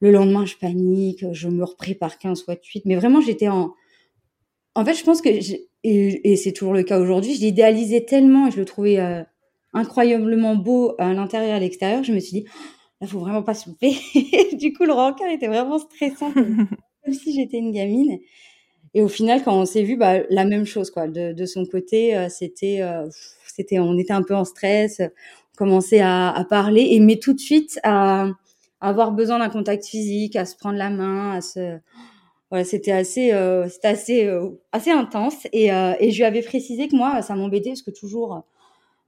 Le 0.00 0.10
lendemain, 0.10 0.44
je 0.44 0.56
panique, 0.56 1.24
je 1.32 1.48
me 1.48 1.64
reprépare 1.64 2.18
15 2.18 2.44
fois 2.44 2.56
de 2.56 2.62
suite, 2.62 2.84
mais 2.84 2.96
vraiment 2.96 3.22
j'étais 3.22 3.48
en... 3.48 3.74
En 4.74 4.84
fait, 4.84 4.94
je 4.94 5.04
pense 5.04 5.22
que, 5.22 5.30
et, 5.84 6.32
et 6.32 6.36
c'est 6.36 6.52
toujours 6.52 6.74
le 6.74 6.82
cas 6.82 6.98
aujourd'hui, 6.98 7.34
je 7.34 7.40
l'idéalisais 7.40 8.04
tellement 8.04 8.48
et 8.48 8.50
je 8.50 8.58
le 8.58 8.64
trouvais 8.64 8.98
incroyablement 9.74 10.56
beau 10.56 10.94
à 10.98 11.12
l'intérieur 11.12 11.50
et 11.50 11.56
à 11.56 11.58
l'extérieur, 11.58 12.02
je 12.04 12.12
me 12.12 12.20
suis 12.20 12.40
dit, 12.40 12.46
il 13.00 13.08
faut 13.08 13.18
vraiment 13.18 13.42
pas 13.42 13.54
se 13.54 13.68
louper. 13.68 13.96
du 14.56 14.72
coup, 14.72 14.84
le 14.84 14.92
rencard 14.92 15.28
était 15.30 15.48
vraiment 15.48 15.78
stressant, 15.78 16.32
comme 16.32 17.12
si 17.12 17.34
j'étais 17.34 17.58
une 17.58 17.72
gamine. 17.72 18.18
Et 18.94 19.02
au 19.02 19.08
final, 19.08 19.42
quand 19.42 19.58
on 19.58 19.64
s'est 19.64 19.82
vu, 19.82 19.96
bah, 19.96 20.20
la 20.30 20.44
même 20.44 20.64
chose, 20.64 20.90
quoi. 20.90 21.08
De, 21.08 21.32
de 21.32 21.46
son 21.46 21.66
côté, 21.66 22.16
euh, 22.16 22.28
c'était, 22.28 22.80
euh, 22.80 23.08
c'était, 23.46 23.80
on 23.80 23.98
était 23.98 24.12
un 24.12 24.22
peu 24.22 24.34
en 24.34 24.44
stress, 24.44 25.00
on 25.00 25.56
commençait 25.56 26.00
à, 26.00 26.30
à 26.30 26.44
parler, 26.44 26.88
et 26.92 27.00
mais 27.00 27.16
tout 27.16 27.34
de 27.34 27.40
suite 27.40 27.80
à, 27.82 28.28
à 28.80 28.88
avoir 28.88 29.12
besoin 29.12 29.40
d'un 29.40 29.48
contact 29.48 29.84
physique, 29.84 30.36
à 30.36 30.44
se 30.44 30.56
prendre 30.56 30.78
la 30.78 30.90
main, 30.90 31.32
à 31.32 31.40
se, 31.40 31.78
voilà, 32.54 32.64
c'était 32.64 32.92
assez, 32.92 33.32
euh, 33.32 33.68
c'était 33.68 33.88
assez, 33.88 34.24
euh, 34.26 34.50
assez 34.72 34.90
intense. 34.90 35.46
Et, 35.52 35.66
et 35.66 36.10
je 36.10 36.16
lui 36.16 36.24
avais 36.24 36.42
précisé 36.42 36.88
que 36.88 36.96
moi, 36.96 37.22
ça 37.22 37.34
m'embêtait 37.34 37.70
parce 37.70 37.82
que 37.82 37.90
toujours, 37.90 38.44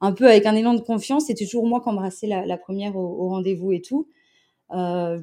un 0.00 0.12
peu 0.12 0.26
avec 0.28 0.46
un 0.46 0.54
élan 0.54 0.74
de 0.74 0.80
confiance. 0.80 1.26
C'était 1.26 1.44
toujours 1.44 1.66
moi 1.66 1.80
qui 1.80 1.88
embrassais 1.88 2.26
la, 2.26 2.46
la 2.46 2.56
première 2.56 2.96
au, 2.96 3.28
rendez-vous 3.28 3.72
et 3.72 3.80
tout. 3.80 4.08
Euh, 4.72 5.20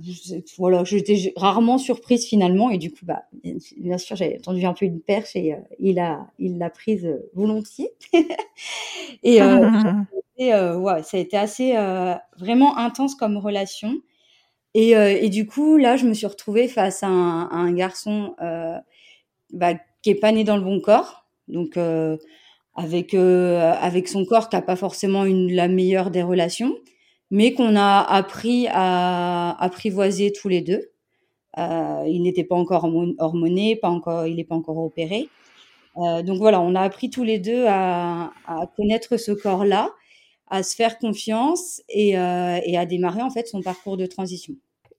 voilà, 0.58 0.86
j'étais 0.86 1.34
rarement 1.36 1.77
surprise 1.77 2.25
finalement 2.25 2.70
et 2.70 2.77
du 2.77 2.92
coup, 2.92 3.06
bah, 3.06 3.24
bien 3.77 3.98
sûr, 3.98 4.15
j'ai 4.15 4.38
tendu 4.38 4.65
un 4.65 4.74
peu 4.74 4.86
une 4.86 5.01
perche 5.01 5.36
et 5.36 5.53
euh, 5.53 5.58
il 5.80 6.00
a, 6.00 6.27
il 6.39 6.58
l'a 6.58 6.70
prise 6.70 7.06
euh, 7.06 7.30
volontiers. 7.34 7.92
et, 9.24 9.42
euh, 9.42 9.70
et 10.38 10.53
euh, 10.53 10.77
ouais, 10.77 11.03
ça 11.03 11.18
a 11.18 11.20
été 11.20 11.36
assez 11.36 11.74
vraiment 12.38 12.77
intense 12.77 13.15
comme 13.15 13.38
relation. 13.38 13.96
Et, 14.75 14.92
et, 14.92 15.30
du 15.30 15.46
coup, 15.46 15.77
là, 15.77 15.98
je 15.98 16.06
me 16.08 16.13
suis 16.13 16.25
retrouvée 16.25 16.68
face 16.68 17.03
à 17.03 17.08
un, 17.08 17.44
à 17.44 17.56
un 17.56 17.74
garçon 17.74 18.36
bah, 19.51 19.74
qui 20.01 20.10
est 20.10 20.15
pas 20.15 20.32
né 20.32 20.44
dans 20.44 20.58
le 20.58 20.63
bon 20.63 20.80
corps, 20.82 21.25
donc 21.48 21.77
avec 22.75 23.13
euh, 23.13 23.74
avec 23.80 24.08
son 24.08 24.25
corps 24.25 24.50
qui 24.50 24.56
a 24.56 24.62
pas 24.62 24.75
forcément 24.75 25.25
une 25.25 25.53
la 25.53 25.68
meilleure 25.68 26.12
des 26.12 26.24
relations, 26.24 26.75
mais 27.32 27.53
qu'on 27.53 27.75
a 27.75 28.01
appris 28.01 28.68
à 28.72 29.56
apprivoiser 29.63 30.32
tous 30.32 30.50
les 30.50 30.62
deux. 30.62 30.89
Euh, 31.60 32.03
il 32.08 32.24
n'était 32.24 32.44
pas 32.44 32.56
encore 32.56 32.89
hormoné, 33.20 33.75
pas 33.75 33.89
encore, 33.89 34.25
il 34.27 34.38
n'est 34.38 34.44
pas 34.44 34.56
encore 34.56 34.77
opéré. 34.77 35.30
Euh, 35.98 36.24
donc 36.24 36.39
voilà, 36.39 36.62
on 36.62 36.74
a 36.75 36.82
appris 36.82 37.10
tous 37.12 37.24
les 37.24 37.39
deux 37.39 37.65
à, 37.68 38.32
à 38.48 38.68
connaître 38.75 39.18
ce 39.18 39.32
corps-là, 39.32 39.92
à 40.53 40.62
se 40.62 40.75
faire 40.75 41.00
confiance 41.00 41.81
et, 41.89 42.15
euh, 42.15 42.60
et 42.63 42.77
à 42.77 42.86
démarrer 42.86 43.24
en 43.24 43.31
fait 43.31 43.48
son 43.48 43.62
parcours 43.63 43.98
de 43.98 44.05
transition. 44.05 44.53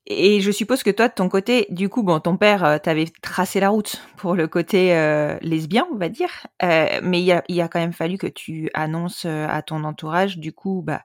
Et 0.07 0.41
je 0.41 0.51
suppose 0.51 0.83
que 0.83 0.91
toi, 0.91 1.09
de 1.09 1.15
ton 1.15 1.29
côté, 1.29 1.67
du 1.71 1.89
coup, 1.89 2.03
bon, 2.03 2.19
ton 2.19 2.37
père 2.37 2.65
euh, 2.65 2.79
t'avait 2.79 3.07
tracé 3.23 3.61
la 3.61 3.69
route 3.71 4.03
pour 4.17 4.35
le 4.35 4.49
côté 4.49 4.95
euh, 4.97 5.39
lesbien, 5.43 5.87
on 5.93 5.97
va 5.97 6.09
dire, 6.09 6.49
euh, 6.65 7.01
mais 7.05 7.23
il 7.23 7.61
a, 7.61 7.69
quand 7.69 7.79
même 7.79 7.93
fallu 7.93 8.19
que 8.19 8.27
tu 8.27 8.69
annonces 8.75 9.27
à 9.27 9.63
ton 9.63 9.85
entourage, 9.85 10.39
du 10.39 10.53
coup, 10.53 10.83
bah, 10.85 11.05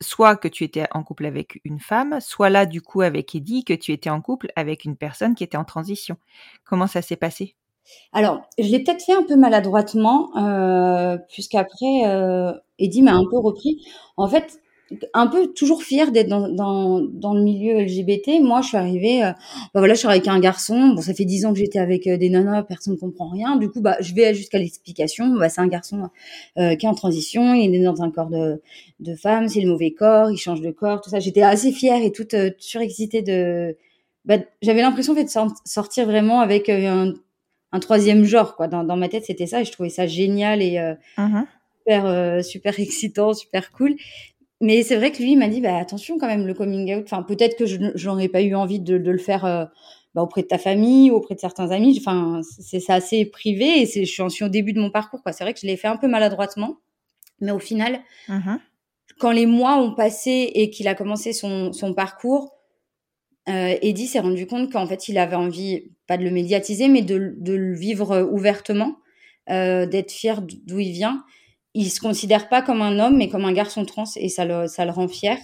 soit 0.00 0.36
que 0.36 0.48
tu 0.48 0.62
étais 0.62 0.86
en 0.92 1.02
couple 1.02 1.26
avec 1.26 1.60
une 1.64 1.80
femme, 1.80 2.20
soit 2.20 2.50
là, 2.50 2.66
du 2.66 2.80
coup, 2.80 3.02
avec 3.02 3.34
Eddie, 3.34 3.64
que 3.64 3.74
tu 3.74 3.90
étais 3.90 4.10
en 4.10 4.20
couple 4.22 4.52
avec 4.54 4.84
une 4.84 4.96
personne 4.96 5.34
qui 5.34 5.42
était 5.42 5.58
en 5.58 5.64
transition. 5.64 6.16
Comment 6.64 6.86
ça 6.86 7.02
s'est 7.02 7.16
passé? 7.16 7.56
Alors, 8.12 8.42
je 8.58 8.64
l'ai 8.64 8.82
peut-être 8.82 9.04
fait 9.04 9.12
un 9.12 9.22
peu 9.22 9.36
maladroitement, 9.36 10.30
euh, 10.36 11.16
puisqu'après, 11.28 12.06
euh, 12.06 12.52
Eddie 12.78 13.02
m'a 13.02 13.14
un 13.14 13.24
peu 13.30 13.38
repris. 13.38 13.84
En 14.16 14.28
fait, 14.28 14.60
un 15.14 15.28
peu 15.28 15.52
toujours 15.52 15.84
fière 15.84 16.10
d'être 16.10 16.28
dans, 16.28 16.48
dans, 17.00 17.34
le 17.34 17.42
milieu 17.42 17.80
LGBT. 17.80 18.40
Moi, 18.42 18.60
je 18.62 18.68
suis 18.68 18.76
arrivée, 18.76 19.22
euh, 19.22 19.30
bah 19.72 19.80
voilà, 19.80 19.94
je 19.94 20.00
suis 20.00 20.08
avec 20.08 20.26
un 20.26 20.40
garçon. 20.40 20.94
Bon, 20.94 21.00
ça 21.00 21.14
fait 21.14 21.24
dix 21.24 21.46
ans 21.46 21.52
que 21.52 21.60
j'étais 21.60 21.78
avec 21.78 22.08
euh, 22.08 22.16
des 22.16 22.28
nanas, 22.30 22.64
personne 22.64 22.94
ne 22.94 22.98
comprend 22.98 23.28
rien. 23.28 23.56
Du 23.56 23.70
coup, 23.70 23.80
bah, 23.80 23.96
je 24.00 24.12
vais 24.14 24.34
jusqu'à 24.34 24.58
l'explication. 24.58 25.28
Bah, 25.36 25.48
c'est 25.48 25.60
un 25.60 25.68
garçon 25.68 26.08
qui 26.56 26.62
est 26.62 26.88
en 26.88 26.94
transition, 26.94 27.54
il 27.54 27.74
est 27.74 27.84
dans 27.84 28.02
un 28.02 28.10
corps 28.10 28.30
de, 28.30 28.60
de 28.98 29.14
femme, 29.14 29.48
c'est 29.48 29.60
le 29.60 29.68
mauvais 29.68 29.92
corps, 29.92 30.30
il 30.30 30.36
change 30.36 30.60
de 30.60 30.70
corps, 30.72 31.00
tout 31.00 31.10
ça. 31.10 31.20
J'étais 31.20 31.42
assez 31.42 31.70
fière 31.70 32.02
et 32.02 32.10
toute 32.10 32.34
surexcitée 32.58 33.22
de. 33.22 33.76
Bah, 34.24 34.38
J'avais 34.62 34.82
l'impression 34.82 35.14
de 35.14 35.24
sortir 35.64 36.06
vraiment 36.06 36.40
avec 36.40 36.68
un, 36.68 37.14
un 37.72 37.80
troisième 37.80 38.24
genre, 38.24 38.56
quoi. 38.56 38.68
Dans, 38.68 38.84
dans 38.84 38.96
ma 38.96 39.08
tête, 39.08 39.24
c'était 39.24 39.46
ça, 39.46 39.60
et 39.60 39.64
je 39.64 39.72
trouvais 39.72 39.90
ça 39.90 40.06
génial 40.06 40.62
et 40.62 40.76
uh-huh. 41.18 41.44
super, 41.78 42.44
super 42.44 42.80
excitant, 42.80 43.32
super 43.32 43.72
cool 43.72 43.96
mais 44.60 44.82
c'est 44.82 44.96
vrai 44.96 45.10
que 45.10 45.22
lui, 45.22 45.32
il 45.32 45.38
m'a 45.38 45.48
dit, 45.48 45.60
bah, 45.60 45.76
attention 45.78 46.18
quand 46.18 46.26
même, 46.26 46.46
le 46.46 46.54
coming 46.54 46.94
out. 46.94 47.04
Enfin, 47.04 47.22
peut-être 47.22 47.56
que 47.56 47.64
je 47.64 47.78
n'en 47.78 48.18
ai 48.18 48.28
pas 48.28 48.42
eu 48.42 48.54
envie 48.54 48.78
de, 48.78 48.98
de 48.98 49.10
le 49.10 49.18
faire 49.18 49.44
euh, 49.46 49.64
bah, 50.14 50.22
auprès 50.22 50.42
de 50.42 50.48
ta 50.48 50.58
famille, 50.58 51.10
auprès 51.10 51.34
de 51.34 51.40
certains 51.40 51.70
amis. 51.70 51.98
Enfin, 51.98 52.42
c'est 52.42 52.90
assez 52.90 53.24
privé 53.24 53.82
et 53.82 54.04
je 54.04 54.28
suis 54.28 54.44
au 54.44 54.48
début 54.48 54.74
de 54.74 54.80
mon 54.80 54.90
parcours. 54.90 55.22
quoi. 55.22 55.32
C'est 55.32 55.44
vrai 55.44 55.54
que 55.54 55.60
je 55.60 55.66
l'ai 55.66 55.78
fait 55.78 55.88
un 55.88 55.96
peu 55.96 56.08
maladroitement. 56.08 56.76
Mais 57.40 57.52
au 57.52 57.58
final, 57.58 58.00
mmh 58.28 58.56
quand 59.18 59.32
les 59.32 59.44
mois 59.44 59.76
ont 59.76 59.94
passé 59.94 60.50
et 60.54 60.70
qu'il 60.70 60.88
a 60.88 60.94
commencé 60.94 61.34
son, 61.34 61.74
son 61.74 61.92
parcours, 61.92 62.54
euh, 63.50 63.76
Eddie 63.82 64.06
s'est 64.06 64.20
rendu 64.20 64.46
compte 64.46 64.72
qu'en 64.72 64.86
fait, 64.86 65.08
il 65.08 65.18
avait 65.18 65.36
envie, 65.36 65.90
pas 66.10 66.18
de 66.18 66.24
le 66.24 66.30
médiatiser, 66.30 66.88
mais 66.88 67.02
de, 67.02 67.34
de 67.38 67.54
le 67.54 67.74
vivre 67.74 68.28
ouvertement, 68.30 68.96
euh, 69.48 69.86
d'être 69.86 70.10
fier 70.10 70.42
d'où 70.42 70.80
il 70.80 70.92
vient 70.92 71.24
il 71.74 71.90
se 71.90 72.00
considère 72.00 72.48
pas 72.48 72.62
comme 72.62 72.82
un 72.82 72.98
homme, 72.98 73.16
mais 73.16 73.28
comme 73.28 73.44
un 73.44 73.52
garçon 73.52 73.84
trans, 73.84 74.04
et 74.16 74.28
ça 74.28 74.44
le, 74.44 74.66
ça 74.66 74.84
le 74.84 74.90
rend 74.90 75.08
fier. 75.08 75.38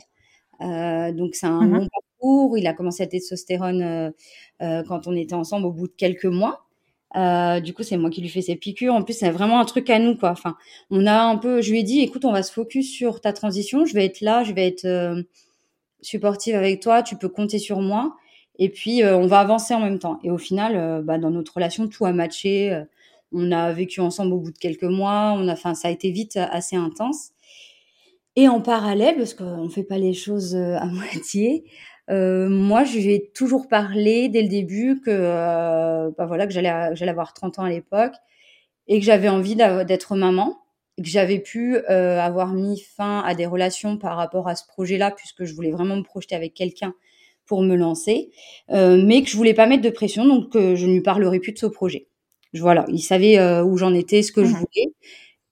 Euh, 0.61 1.13
donc 1.13 1.35
c'est 1.35 1.47
un 1.47 1.61
mmh 1.61 1.73
long 1.73 1.89
parcours. 1.89 2.59
Il 2.59 2.67
a 2.67 2.73
commencé 2.73 3.03
à 3.03 3.07
testostérone 3.07 3.83
euh, 3.83 4.11
euh, 4.63 4.83
quand 4.85 5.07
on 5.07 5.15
était 5.15 5.35
ensemble 5.35 5.67
au 5.67 5.73
bout 5.73 5.87
de 5.89 5.93
quelques 5.97 6.25
mois. 6.25 6.63
Euh, 7.17 7.61
du 7.61 7.73
coup, 7.73 7.83
c'est 7.83 7.97
moi 7.97 8.11
qui 8.11 8.21
lui 8.21 8.29
fais 8.29 8.43
ses 8.43 8.57
piqûres. 8.57 8.95
En 8.95 9.03
plus, 9.03 9.15
c'est 9.15 9.31
vraiment 9.31 9.61
un 9.61 9.65
truc 9.65 9.89
à 9.91 9.99
nous, 9.99 10.17
quoi. 10.17 10.31
Enfin, 10.31 10.57
on 10.91 11.07
a 11.07 11.19
un 11.23 11.37
peu. 11.37 11.63
Je 11.63 11.71
lui 11.71 11.81
ai 11.81 11.83
dit, 11.83 12.01
écoute, 12.01 12.25
on 12.25 12.33
va 12.33 12.43
se 12.43 12.53
focus 12.53 12.91
sur 12.91 13.21
ta 13.21 13.33
transition. 13.33 13.87
Je 13.87 13.95
vais 13.95 14.05
être 14.05 14.21
là, 14.21 14.43
je 14.43 14.53
vais 14.53 14.67
être 14.67 14.85
euh, 14.85 15.23
supportive 16.03 16.57
avec 16.57 16.81
toi. 16.81 17.03
Tu 17.03 17.17
peux 17.17 17.29
compter 17.29 17.59
sur 17.59 17.81
moi. 17.81 18.17
Et 18.59 18.69
puis, 18.71 19.03
euh, 19.03 19.17
on 19.17 19.27
va 19.27 19.41
avancer 19.41 19.75
en 19.75 19.81
même 19.81 19.99
temps. 19.99 20.19
Et 20.25 20.31
au 20.31 20.39
final, 20.39 21.03
bah, 21.03 21.19
dans 21.19 21.31
notre 21.31 21.55
relation, 21.55 21.89
tout 21.89 22.07
a 22.07 22.13
matché. 22.13 22.85
On 23.33 23.53
a 23.53 23.73
vécu 23.73 24.01
ensemble 24.01 24.33
au 24.33 24.39
bout 24.39 24.53
de 24.53 24.59
quelques 24.59 24.85
mois. 24.85 25.35
On 25.37 25.49
a, 25.49 25.53
enfin, 25.53 25.75
ça 25.75 25.89
a 25.89 25.91
été 25.91 26.11
vite 26.11 26.37
assez 26.37 26.77
intense. 26.77 27.33
Et 28.37 28.49
en 28.49 28.61
parallèle, 28.61 29.17
parce 29.17 29.33
qu'on 29.33 29.65
ne 29.65 29.69
fait 29.69 29.83
pas 29.83 29.99
les 29.99 30.13
choses 30.13 30.55
euh, 30.55 30.77
à 30.77 30.87
moitié, 30.87 31.65
euh, 32.11 32.49
moi, 32.49 32.85
je 32.85 32.99
lui 32.99 33.15
ai 33.15 33.31
toujours 33.35 33.67
parlé 33.69 34.29
dès 34.29 34.43
le 34.43 34.49
début 34.49 35.01
que, 35.01 35.11
euh, 35.11 36.11
bah 36.17 36.27
voilà, 36.27 36.47
que 36.47 36.53
j'allais, 36.53 36.69
avoir 37.09 37.33
30 37.33 37.59
ans 37.59 37.65
à 37.65 37.71
l'époque 37.71 38.15
et 38.87 39.01
que 39.01 39.05
j'avais 39.05 39.29
envie 39.29 39.57
d'être 39.57 40.15
maman, 40.15 40.59
et 40.97 41.03
que 41.03 41.09
j'avais 41.09 41.41
pu 41.41 41.77
euh, 41.91 42.21
avoir 42.21 42.53
mis 42.53 42.81
fin 42.81 43.21
à 43.21 43.35
des 43.35 43.47
relations 43.47 43.99
par 43.99 44.17
rapport 44.17 44.49
à 44.49 44.55
ce 44.55 44.65
projet-là, 44.67 45.11
puisque 45.11 45.45
je 45.45 45.55
voulais 45.55 45.73
vraiment 45.73 45.97
me 45.97 46.03
projeter 46.03 46.37
avec 46.37 46.55
quelqu'un 46.55 46.95
pour 47.47 47.63
me 47.63 47.77
lancer, 47.77 48.31
euh, 48.71 49.03
mais 49.05 49.23
que 49.23 49.31
je 49.31 49.37
voulais 49.37 49.55
pas 49.55 49.67
mettre 49.67 49.83
de 49.83 49.91
pression, 49.91 50.27
donc 50.27 50.51
je 50.55 50.87
ne 50.87 50.93
lui 50.93 51.01
parlerai 51.03 51.41
plus 51.41 51.53
de 51.53 51.59
ce 51.59 51.67
projet 51.67 52.09
voilà, 52.55 52.85
il 52.89 53.01
savait 53.01 53.39
euh, 53.39 53.63
où 53.65 53.77
j'en 53.77 53.95
étais, 53.95 54.23
ce 54.23 54.33
que 54.33 54.45
je 54.45 54.51
mmh 54.53 54.55
voulais, 54.55 54.93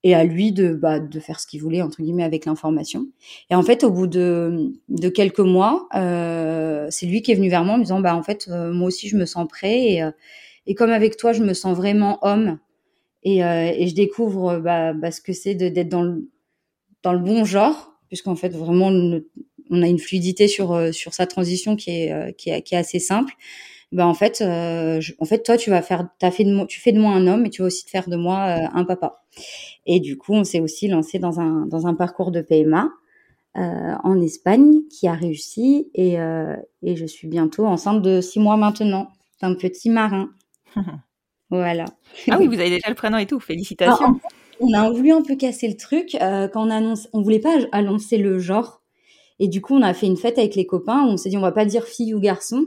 et 0.05 0.15
à 0.15 0.25
lui 0.25 0.53
de, 0.53 0.75
bah, 0.75 1.01
de 1.01 1.21
faire 1.21 1.41
ce 1.41 1.47
qu'il 1.47 1.63
voulait 1.63 1.83
entre 1.83 2.03
guillemets 2.03 2.25
avec 2.25 2.45
l'information. 2.45 3.07
Et 3.51 3.55
en 3.55 3.63
fait, 3.63 3.85
au 3.85 3.91
bout 3.91 4.07
de, 4.07 4.73
de 4.89 5.09
quelques 5.09 5.41
mois, 5.41 5.89
euh, 5.95 6.87
c'est 6.91 7.07
lui 7.07 7.23
qui 7.23 7.33
est 7.33 7.35
venu 7.37 7.49
vers 7.49 7.65
moi 7.65 7.75
en 7.75 7.79
me 7.79 7.85
disant, 7.85 8.01
bah 8.01 8.17
en 8.17 8.23
fait, 8.23 8.49
euh, 8.51 8.73
moi 8.73 8.89
aussi 8.89 9.09
je 9.09 9.17
me 9.17 9.27
sens 9.27 9.47
prêt 9.49 9.81
et, 9.95 10.03
Et 10.67 10.75
comme 10.75 10.91
avec 10.91 11.17
toi, 11.17 11.33
je 11.33 11.43
me 11.45 11.55
sens 11.55 11.77
vraiment 11.77 12.19
homme 12.23 12.59
et, 13.25 13.39
et 13.41 13.89
je 13.89 13.95
découvre 13.95 14.59
bah, 14.61 14.93
bah, 14.95 15.11
ce 15.13 15.21
que 15.23 15.33
c'est 15.33 15.55
d'être 15.55 15.89
dans 15.89 16.03
le, 16.03 16.31
dans 17.03 17.13
le 17.13 17.21
bon 17.21 17.45
genre, 17.45 17.95
puisqu'en 18.09 18.37
fait, 18.37 18.51
vraiment, 18.51 18.91
on 19.71 19.83
a 19.83 19.87
une 19.87 19.99
fluidité 19.99 20.49
sur, 20.49 20.93
sur 20.93 21.15
sa 21.15 21.27
transition 21.27 21.77
qui 21.77 21.91
est, 21.91 22.37
qui 22.37 22.51
est, 22.51 22.63
qui 22.63 22.75
est 22.75 22.79
assez 22.79 22.99
simple. 22.99 23.35
Bah, 23.93 24.07
en 24.07 24.15
fait, 24.15 24.43
en 24.43 25.25
fait, 25.25 25.43
toi, 25.43 25.57
tu 25.57 25.71
vas 25.71 25.83
faire, 25.83 26.09
as 26.21 26.31
fait 26.31 26.45
de 26.45 26.67
tu 26.67 26.81
fais 26.81 26.93
de 26.93 26.99
moi 26.99 27.13
un 27.13 27.27
homme 27.27 27.47
et 27.47 27.51
tu 27.51 27.63
vas 27.63 27.67
aussi 27.67 27.85
te 27.85 27.91
faire 27.91 28.09
de 28.09 28.17
moi 28.17 28.41
un 28.73 28.85
papa. 28.85 29.25
Et 29.87 30.01
du 30.01 30.17
coup, 30.17 30.35
on 30.35 30.45
s'est 30.45 30.61
aussi 30.61 30.89
lancé 30.89 31.19
dans 31.19 31.41
un, 31.41 31.67
dans 31.67 31.87
un 31.87 31.95
parcours 31.95 32.31
de 32.31 32.41
PMA. 32.41 32.91
Euh, 33.57 33.95
en 34.03 34.21
Espagne 34.21 34.81
qui 34.91 35.07
a 35.07 35.13
réussi 35.13 35.89
et, 35.95 36.19
euh, 36.19 36.57
et, 36.83 36.97
je 36.97 37.07
suis 37.07 37.29
bientôt 37.29 37.67
enceinte 37.67 38.03
de 38.03 38.21
six 38.21 38.41
mois 38.41 38.57
maintenant 38.57 39.13
d'un 39.41 39.55
petit 39.55 39.91
marin. 39.91 40.31
voilà. 41.51 41.85
Ah 42.29 42.37
oui, 42.41 42.49
vous 42.49 42.59
avez 42.59 42.71
déjà 42.71 42.89
le 42.89 42.97
prénom 42.97 43.17
et 43.17 43.27
tout. 43.27 43.39
Félicitations. 43.39 44.19
Ah, 44.25 44.29
on 44.59 44.73
a 44.73 44.91
voulu 44.91 45.13
un 45.13 45.23
peu 45.23 45.37
casser 45.37 45.69
le 45.69 45.77
truc 45.77 46.17
euh, 46.17 46.49
quand 46.49 46.67
on 46.67 46.71
annonce. 46.71 47.09
On 47.13 47.23
voulait 47.23 47.39
pas 47.39 47.55
annoncer 47.71 48.19
le 48.19 48.41
genre 48.41 48.83
et 49.39 49.49
du 49.49 49.61
coup 49.61 49.75
on 49.75 49.83
a 49.83 49.95
fait 49.95 50.07
une 50.07 50.17
fête 50.17 50.39
avec 50.39 50.55
les 50.55 50.67
copains. 50.67 51.05
Où 51.07 51.11
on 51.11 51.17
s'est 51.17 51.29
dit 51.29 51.37
on 51.37 51.43
va 51.43 51.53
pas 51.53 51.65
dire 51.65 51.85
fille 51.85 52.15
ou 52.15 52.21
garçon, 52.21 52.67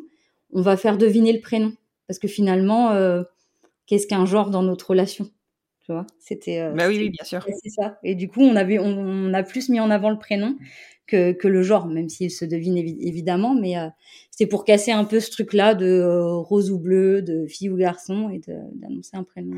on 0.53 0.61
va 0.61 0.77
faire 0.77 0.97
deviner 0.97 1.33
le 1.33 1.41
prénom 1.41 1.73
parce 2.07 2.19
que 2.19 2.27
finalement 2.27 2.93
qu'est-ce 3.85 4.07
qu'un 4.07 4.25
genre 4.25 4.49
dans 4.49 4.63
notre 4.63 4.89
relation 4.89 5.29
c'était. 6.19 6.59
Euh, 6.59 6.73
bah 6.73 6.87
oui, 6.87 7.09
bien 7.09 7.23
sûr. 7.23 7.45
C'est 7.63 7.69
ça. 7.69 7.97
Et 8.03 8.15
du 8.15 8.27
coup, 8.27 8.41
on 8.41 8.55
avait, 8.55 8.79
on, 8.79 9.33
a 9.33 9.43
plus 9.43 9.69
mis 9.69 9.79
en 9.79 9.89
avant 9.89 10.09
le 10.09 10.17
prénom 10.17 10.55
que, 11.05 11.31
que 11.31 11.47
le 11.47 11.63
genre, 11.63 11.87
même 11.87 12.09
s'il 12.09 12.31
se 12.31 12.45
devine 12.45 12.77
évidemment, 12.77 13.55
mais 13.55 13.77
euh, 13.77 13.87
c'est 14.31 14.47
pour 14.47 14.65
casser 14.65 14.91
un 14.91 15.05
peu 15.05 15.19
ce 15.19 15.31
truc-là 15.31 15.73
de 15.73 15.85
euh, 15.85 16.35
rose 16.35 16.71
ou 16.71 16.79
bleu, 16.79 17.21
de 17.21 17.45
fille 17.47 17.69
ou 17.69 17.77
garçon, 17.77 18.29
et 18.29 18.41
d'annoncer 18.73 19.15
un 19.15 19.23
prénom. 19.23 19.55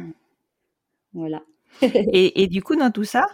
Voilà. 1.13 1.41
et, 1.81 2.43
et, 2.43 2.47
du 2.47 2.61
coup, 2.61 2.75
dans 2.75 2.91
tout 2.91 3.03
ça, 3.03 3.25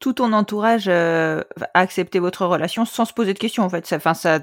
tout 0.00 0.14
ton 0.14 0.32
entourage 0.32 0.88
a 0.88 1.44
accepté 1.74 2.18
votre 2.18 2.44
relation 2.46 2.84
sans 2.84 3.04
se 3.04 3.12
poser 3.12 3.34
de 3.34 3.38
questions, 3.38 3.62
en 3.62 3.68
fait. 3.68 3.86
Ça, 3.86 3.96
enfin, 3.96 4.14
ça 4.14 4.40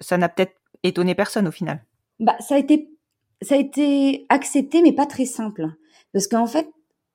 ça 0.00 0.18
n'a 0.18 0.28
peut-être 0.28 0.54
étonné 0.82 1.14
personne 1.14 1.46
au 1.46 1.52
final. 1.52 1.84
Bah, 2.20 2.36
ça 2.40 2.54
a 2.54 2.58
été, 2.58 2.88
ça 3.40 3.56
a 3.56 3.58
été 3.58 4.26
accepté, 4.28 4.82
mais 4.82 4.92
pas 4.92 5.06
très 5.06 5.24
simple, 5.24 5.66
parce 6.12 6.28
qu'en 6.28 6.46
fait, 6.46 6.68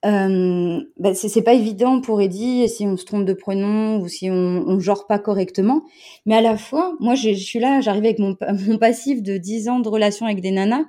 euh, 0.05 0.79
bah, 0.97 1.15
c'est 1.15 1.41
pas 1.41 1.53
évident 1.53 2.01
pour 2.01 2.21
Eddie 2.21 2.69
si 2.69 2.85
on 2.85 2.97
se 2.97 3.05
trompe 3.05 3.25
de 3.25 3.33
prénom 3.33 3.99
ou 3.99 4.07
si 4.07 4.29
on, 4.29 4.63
on 4.67 4.79
genre 4.79 5.07
pas 5.07 5.19
correctement. 5.19 5.81
Mais 6.25 6.35
à 6.35 6.41
la 6.41 6.55
fois, 6.57 6.95
moi, 6.99 7.15
je, 7.15 7.33
suis 7.33 7.59
là, 7.59 7.81
j'arrive 7.81 8.05
avec 8.05 8.19
mon, 8.19 8.37
mon 8.67 8.77
passif 8.77 9.23
de 9.23 9.37
10 9.37 9.69
ans 9.69 9.79
de 9.79 9.89
relation 9.89 10.25
avec 10.25 10.41
des 10.41 10.51
nanas. 10.51 10.85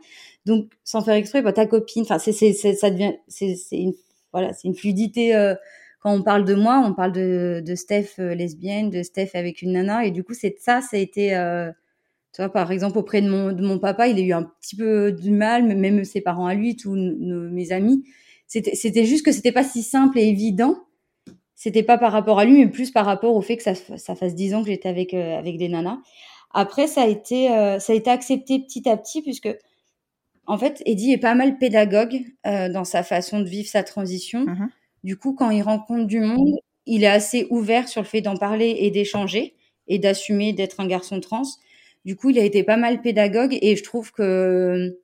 Donc, 0.47 0.71
sans 0.85 1.03
faire 1.03 1.15
exprès, 1.15 1.43
bah, 1.43 1.53
ta 1.53 1.67
copine, 1.67 2.03
enfin, 2.03 2.19
c'est, 2.19 2.33
ça 2.33 2.91
devient, 2.91 3.15
c'est 3.29 3.57
une, 3.73 3.95
voilà, 4.33 4.53
c'est 4.53 4.69
une 4.69 4.75
fluidité. 4.75 5.35
Euh, 5.35 5.55
quand 6.01 6.13
on 6.13 6.23
parle 6.23 6.45
de 6.45 6.55
moi, 6.55 6.83
on 6.85 6.95
parle 6.95 7.13
de, 7.13 7.63
de 7.65 7.75
Steph 7.75 8.19
euh, 8.19 8.35
lesbienne, 8.35 8.91
de 8.91 9.03
Steph 9.03 9.31
avec 9.35 9.63
une 9.63 9.73
nana. 9.73 10.05
Et 10.05 10.11
du 10.11 10.25
coup, 10.25 10.35
c'est 10.35 10.57
ça, 10.59 10.81
ça 10.81 10.97
a 10.97 11.01
été, 11.01 11.37
euh, 11.37 11.71
tu 12.33 12.43
vois, 12.43 12.51
par 12.51 12.71
exemple, 12.73 12.99
auprès 12.99 13.21
de 13.23 13.29
mon, 13.29 13.53
de 13.53 13.63
mon 13.63 13.79
papa, 13.79 14.09
il 14.09 14.19
a 14.19 14.23
eu 14.23 14.33
un 14.33 14.45
petit 14.45 14.77
peu 14.77 15.13
du 15.13 15.31
mal, 15.31 15.65
même 15.65 16.05
ses 16.05 16.21
parents 16.21 16.47
à 16.47 16.55
lui, 16.55 16.77
tous 16.77 16.95
mes 16.95 17.73
amis 17.73 18.05
c'était 18.49 19.05
juste 19.05 19.25
que 19.25 19.33
c'était 19.33 19.53
pas 19.53 19.65
si 19.65 19.83
simple 19.83 20.19
et 20.19 20.27
évident. 20.27 20.85
C'était 21.55 21.83
pas 21.83 21.99
par 21.99 22.13
rapport 22.13 22.39
à 22.39 22.45
lui, 22.45 22.59
mais 22.59 22.69
plus 22.69 22.91
par 22.91 23.05
rapport 23.05 23.35
au 23.35 23.41
fait 23.41 23.57
que 23.57 23.63
ça, 23.63 23.75
ça 23.75 24.15
fasse 24.15 24.35
dix 24.35 24.55
ans 24.55 24.63
que 24.63 24.69
j'étais 24.69 24.89
avec 24.89 25.13
euh, 25.13 25.37
avec 25.37 25.59
des 25.59 25.69
nanas. 25.69 25.99
Après, 26.53 26.87
ça 26.87 27.03
a 27.03 27.07
été 27.07 27.51
euh, 27.51 27.79
ça 27.79 27.93
a 27.93 27.97
été 27.97 28.11
accepté 28.11 28.61
petit 28.61 28.89
à 28.89 28.97
petit 28.97 29.23
puisque 29.23 29.49
en 30.47 30.57
fait, 30.57 30.83
Eddie 30.87 31.13
est 31.13 31.19
pas 31.19 31.35
mal 31.35 31.59
pédagogue 31.59 32.25
euh, 32.47 32.71
dans 32.71 32.85
sa 32.85 33.03
façon 33.03 33.41
de 33.41 33.49
vivre 33.49 33.69
sa 33.69 33.83
transition. 33.83 34.45
Mmh 34.45 34.69
du 35.05 35.17
coup, 35.17 35.35
quand 35.35 35.51
il 35.51 35.63
rencontre 35.63 36.07
du 36.07 36.21
monde, 36.21 36.55
il 36.87 37.05
est 37.05 37.09
assez 37.09 37.47
ouvert 37.51 37.89
sur 37.89 38.03
le 38.03 38.07
fait 38.07 38.21
d'en 38.21 38.37
parler 38.37 38.77
et 38.81 38.91
d'échanger 38.91 39.55
et 39.87 39.99
d'assumer 39.99 40.53
d'être 40.53 40.81
un 40.81 40.87
garçon 40.87 41.21
trans. 41.21 41.43
Du 42.05 42.17
coup, 42.17 42.31
il 42.31 42.39
a 42.39 42.45
été 42.45 42.63
pas 42.63 42.77
mal 42.77 43.03
pédagogue 43.03 43.59
et 43.61 43.77
je 43.77 43.85
trouve 43.85 44.13
que 44.13 44.99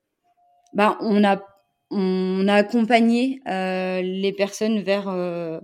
bah 0.73 0.97
on 1.01 1.25
a 1.25 1.43
on 1.91 2.49
a 2.49 2.55
accompagné 2.55 3.41
euh, 3.49 4.01
les 4.03 4.33
personnes 4.33 4.81
vers 4.81 5.09
euh, 5.09 5.61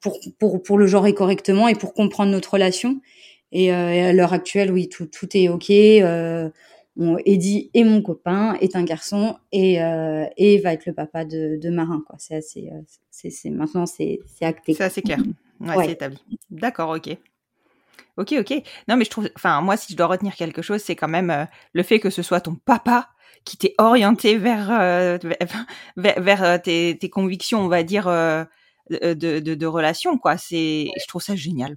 pour, 0.00 0.18
pour, 0.38 0.62
pour 0.62 0.78
le 0.78 0.86
genrer 0.86 1.14
correctement 1.14 1.68
et 1.68 1.74
pour 1.74 1.94
comprendre 1.94 2.30
notre 2.30 2.54
relation. 2.54 3.00
Et, 3.52 3.72
euh, 3.72 4.10
à 4.10 4.12
l'heure 4.12 4.32
actuelle, 4.32 4.70
oui, 4.72 4.88
tout, 4.88 5.06
tout 5.06 5.28
est 5.36 5.48
ok. 5.48 5.70
Euh, 6.98 7.02
on, 7.04 7.18
Eddie 7.24 7.70
et 7.74 7.84
mon 7.84 8.02
copain 8.02 8.56
est 8.60 8.76
un 8.76 8.84
garçon 8.84 9.36
et, 9.52 9.82
euh, 9.82 10.26
et 10.36 10.58
va 10.58 10.72
être 10.72 10.86
le 10.86 10.92
papa 10.92 11.24
de, 11.24 11.58
de 11.60 11.70
Marin. 11.70 12.02
Quoi. 12.06 12.16
C'est 12.18 12.36
assez, 12.36 12.70
c'est, 13.10 13.30
c'est 13.30 13.50
maintenant 13.50 13.86
c'est, 13.86 14.20
c'est 14.26 14.44
acté. 14.44 14.74
C'est 14.74 14.84
assez 14.84 15.02
clair. 15.02 15.18
Ouais, 15.60 15.86
C'est 15.86 15.92
établi. 15.92 16.18
D'accord, 16.50 16.90
ok. 16.90 17.16
Ok, 18.16 18.34
ok. 18.38 18.62
Non, 18.88 18.96
mais 18.96 19.04
je 19.04 19.10
trouve, 19.10 19.30
enfin, 19.36 19.60
moi, 19.60 19.76
si 19.76 19.92
je 19.92 19.96
dois 19.96 20.08
retenir 20.08 20.34
quelque 20.34 20.62
chose, 20.62 20.82
c'est 20.82 20.96
quand 20.96 21.08
même 21.08 21.46
le 21.72 21.82
fait 21.84 22.00
que 22.00 22.10
ce 22.10 22.22
soit 22.22 22.40
ton 22.40 22.56
papa 22.56 23.08
qui 23.44 23.56
t'est 23.56 23.74
orienté 23.78 24.36
vers 24.36 24.70
euh, 24.70 25.18
vers, 25.96 26.16
vers 26.20 26.42
euh, 26.42 26.58
tes, 26.58 26.96
tes, 26.98 27.10
convictions, 27.10 27.60
on 27.60 27.68
va 27.68 27.82
dire, 27.82 28.08
euh, 28.08 28.44
de, 28.90 29.14
de, 29.14 29.54
de 29.54 29.66
relation, 29.66 30.18
quoi. 30.18 30.36
C'est, 30.36 30.90
je 31.00 31.06
trouve 31.06 31.22
ça 31.22 31.36
génial. 31.36 31.76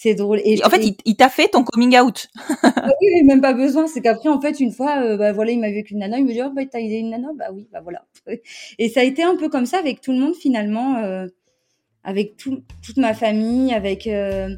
C'est 0.00 0.14
drôle. 0.14 0.40
Et, 0.44 0.64
en 0.64 0.70
fait, 0.70 0.94
il, 1.04 1.16
t'a 1.16 1.28
fait 1.28 1.48
ton 1.48 1.64
coming 1.64 1.98
out. 1.98 2.28
Ah 2.62 2.92
oui, 3.02 3.24
même 3.24 3.40
pas 3.40 3.52
besoin. 3.52 3.88
C'est 3.88 4.00
qu'après, 4.00 4.28
en 4.28 4.40
fait, 4.40 4.60
une 4.60 4.70
fois, 4.70 5.16
bah 5.16 5.32
voilà, 5.32 5.50
il 5.50 5.58
m'a 5.58 5.66
vu 5.70 5.74
avec 5.74 5.90
une 5.90 5.98
nana, 5.98 6.18
il 6.18 6.24
me 6.24 6.32
dit, 6.32 6.40
oh, 6.40 6.52
bah, 6.54 6.62
t'as 6.70 6.78
une 6.78 7.10
nana? 7.10 7.30
Bah 7.36 7.46
oui, 7.52 7.66
bah 7.72 7.80
voilà. 7.82 8.04
Et 8.78 8.88
ça 8.90 9.00
a 9.00 9.02
été 9.02 9.24
un 9.24 9.36
peu 9.36 9.48
comme 9.48 9.66
ça 9.66 9.78
avec 9.78 10.00
tout 10.00 10.12
le 10.12 10.20
monde, 10.20 10.36
finalement, 10.36 10.98
euh, 10.98 11.26
avec 12.04 12.36
tout, 12.36 12.62
toute 12.80 12.98
ma 12.98 13.12
famille, 13.12 13.74
avec, 13.74 14.06
euh, 14.06 14.50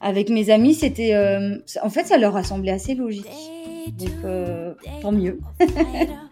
avec 0.00 0.30
mes 0.30 0.50
amis. 0.50 0.74
C'était, 0.74 1.16
en 1.82 1.90
fait, 1.90 2.04
ça 2.04 2.16
leur 2.16 2.36
a 2.36 2.44
semblé 2.44 2.70
assez 2.70 2.94
logique. 2.94 3.26
Donc, 3.98 4.24
euh, 4.24 4.72
tant 5.02 5.10
mieux. 5.10 5.40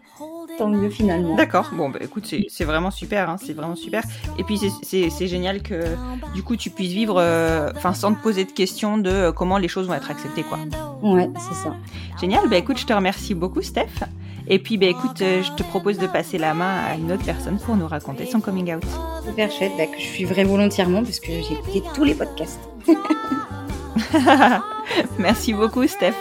tant 0.57 0.67
mieux 0.67 0.89
finalement. 0.89 1.35
D'accord, 1.35 1.71
bon 1.73 1.89
bah 1.89 1.99
écoute, 2.01 2.33
c'est 2.49 2.63
vraiment 2.63 2.91
super, 2.91 3.29
hein, 3.29 3.37
c'est 3.43 3.53
vraiment 3.53 3.75
super. 3.75 4.03
Et 4.37 4.43
puis 4.43 4.59
c'est 4.83 5.27
génial 5.27 5.61
que 5.61 5.83
du 6.33 6.43
coup 6.43 6.55
tu 6.55 6.69
puisses 6.69 6.93
vivre, 6.93 7.19
euh, 7.19 7.71
sans 7.93 8.13
te 8.13 8.21
poser 8.21 8.45
de 8.45 8.51
questions 8.51 8.97
de 8.97 9.09
euh, 9.09 9.31
comment 9.31 9.57
les 9.57 9.67
choses 9.67 9.87
vont 9.87 9.93
être 9.93 10.11
acceptées 10.11 10.43
quoi. 10.43 10.59
Ouais, 11.01 11.29
c'est 11.37 11.55
ça. 11.55 11.75
Génial, 12.19 12.47
bah 12.49 12.57
écoute, 12.57 12.77
je 12.77 12.85
te 12.85 12.93
remercie 12.93 13.33
beaucoup 13.33 13.61
Steph. 13.61 14.03
Et 14.47 14.59
puis 14.59 14.77
bah 14.77 14.85
écoute, 14.85 15.17
je 15.19 15.51
te 15.55 15.63
propose 15.63 15.97
de 15.97 16.05
passer 16.05 16.37
la 16.37 16.53
main 16.53 16.77
à 16.85 16.95
une 16.95 17.11
autre 17.11 17.25
personne 17.25 17.57
pour 17.57 17.75
nous 17.75 17.87
raconter 17.87 18.27
son 18.27 18.41
coming 18.41 18.75
out. 18.75 18.85
Super 19.25 19.51
chouette, 19.51 19.71
bah, 19.77 19.85
je 19.97 20.03
suis 20.03 20.23
vrai 20.23 20.43
volontairement 20.43 21.03
parce 21.03 21.19
que 21.19 21.31
j'ai 21.31 21.53
écouté 21.53 21.81
tous 21.95 22.03
les 22.03 22.13
podcasts. 22.13 22.59
Merci 25.17 25.53
beaucoup 25.53 25.87
Steph. 25.87 26.13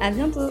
À 0.00 0.10
bientôt. 0.10 0.50